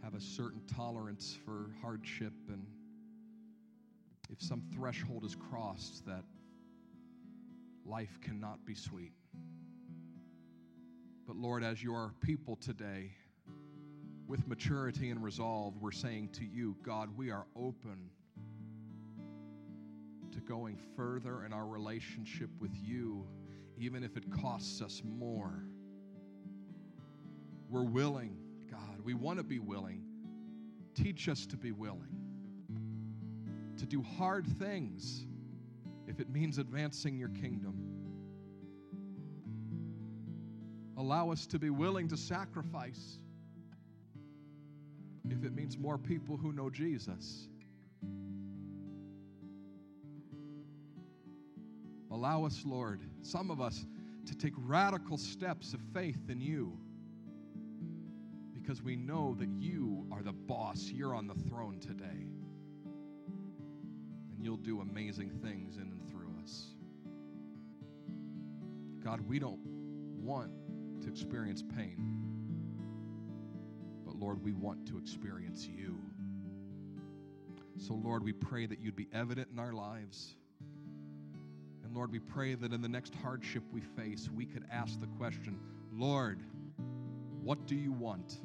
have 0.01 0.13
a 0.13 0.21
certain 0.21 0.61
tolerance 0.73 1.37
for 1.43 1.71
hardship. 1.81 2.31
And 2.47 2.65
if 4.29 4.41
some 4.41 4.63
threshold 4.73 5.25
is 5.25 5.35
crossed, 5.35 6.05
that 6.05 6.23
life 7.85 8.19
cannot 8.21 8.65
be 8.65 8.73
sweet. 8.73 9.11
But 11.27 11.35
Lord, 11.35 11.61
as 11.61 11.83
your 11.83 12.13
people 12.21 12.55
today, 12.55 13.11
with 14.27 14.47
maturity 14.47 15.09
and 15.09 15.21
resolve, 15.21 15.73
we're 15.81 15.91
saying 15.91 16.29
to 16.35 16.45
you, 16.45 16.77
God, 16.83 17.09
we 17.17 17.31
are 17.31 17.47
open 17.53 18.11
to 20.31 20.39
going 20.39 20.77
further 20.95 21.43
in 21.43 21.51
our 21.51 21.67
relationship 21.67 22.49
with 22.61 22.71
you, 22.81 23.27
even 23.77 24.03
if 24.03 24.17
it 24.17 24.31
costs 24.31 24.81
us 24.81 25.01
more. 25.05 25.63
We're 27.69 27.83
willing, 27.83 28.37
God. 28.69 29.01
We 29.03 29.13
want 29.13 29.39
to 29.39 29.43
be 29.43 29.59
willing. 29.59 30.03
Teach 30.95 31.29
us 31.29 31.45
to 31.47 31.57
be 31.57 31.71
willing 31.71 32.17
to 33.77 33.85
do 33.85 34.01
hard 34.01 34.47
things 34.57 35.25
if 36.07 36.19
it 36.19 36.29
means 36.29 36.57
advancing 36.57 37.17
your 37.17 37.29
kingdom. 37.29 37.75
Allow 40.97 41.31
us 41.31 41.45
to 41.47 41.59
be 41.59 41.69
willing 41.69 42.07
to 42.07 42.17
sacrifice 42.17 43.19
if 45.29 45.43
it 45.43 45.53
means 45.53 45.77
more 45.77 45.97
people 45.97 46.37
who 46.37 46.51
know 46.51 46.69
Jesus. 46.69 47.49
Allow 52.27 52.43
us, 52.43 52.63
Lord, 52.65 52.99
some 53.21 53.49
of 53.49 53.61
us, 53.61 53.85
to 54.25 54.35
take 54.35 54.51
radical 54.57 55.17
steps 55.17 55.73
of 55.73 55.79
faith 55.93 56.29
in 56.29 56.41
you 56.41 56.77
because 58.53 58.83
we 58.83 58.97
know 58.97 59.33
that 59.39 59.47
you 59.57 60.05
are 60.11 60.21
the 60.21 60.33
boss. 60.33 60.91
You're 60.93 61.15
on 61.15 61.27
the 61.27 61.35
throne 61.47 61.79
today. 61.79 62.27
And 64.35 64.43
you'll 64.43 64.57
do 64.57 64.81
amazing 64.81 65.29
things 65.41 65.77
in 65.77 65.83
and 65.83 66.05
through 66.09 66.33
us. 66.43 66.73
God, 69.01 69.21
we 69.21 69.39
don't 69.39 69.61
want 70.21 70.51
to 71.03 71.07
experience 71.07 71.63
pain. 71.77 71.95
But 74.05 74.17
Lord, 74.17 74.43
we 74.43 74.51
want 74.51 74.85
to 74.87 74.97
experience 74.97 75.65
you. 75.65 75.97
So, 77.77 77.93
Lord, 77.93 78.21
we 78.21 78.33
pray 78.33 78.65
that 78.65 78.81
you'd 78.81 78.97
be 78.97 79.07
evident 79.13 79.47
in 79.53 79.59
our 79.59 79.71
lives. 79.71 80.35
Lord, 81.97 82.11
we 82.11 82.19
pray 82.19 82.53
that 82.53 82.73
in 82.73 82.81
the 82.83 82.87
next 82.87 83.15
hardship 83.15 83.63
we 83.71 83.81
face, 83.81 84.29
we 84.31 84.45
could 84.45 84.63
ask 84.71 84.99
the 84.99 85.07
question 85.17 85.57
Lord, 85.91 86.43
what 87.41 87.65
do 87.65 87.73
you 87.73 87.91
want? 87.91 88.37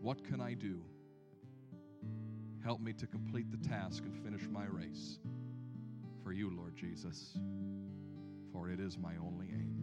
What 0.00 0.24
can 0.24 0.40
I 0.40 0.54
do? 0.54 0.80
Help 2.64 2.80
me 2.80 2.92
to 2.94 3.06
complete 3.06 3.52
the 3.52 3.68
task 3.68 4.02
and 4.02 4.12
finish 4.24 4.42
my 4.50 4.64
race 4.64 5.20
for 6.24 6.32
you, 6.32 6.50
Lord 6.50 6.74
Jesus, 6.74 7.38
for 8.52 8.70
it 8.70 8.80
is 8.80 8.98
my 8.98 9.12
only 9.24 9.46
aim. 9.52 9.76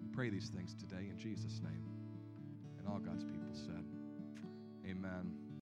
We 0.00 0.14
pray 0.14 0.30
these 0.30 0.48
things 0.48 0.74
today 0.74 1.08
in 1.10 1.18
Jesus' 1.18 1.60
name. 1.60 1.82
And 2.78 2.86
all 2.86 3.00
God's 3.00 3.24
people 3.24 3.50
said. 3.52 3.81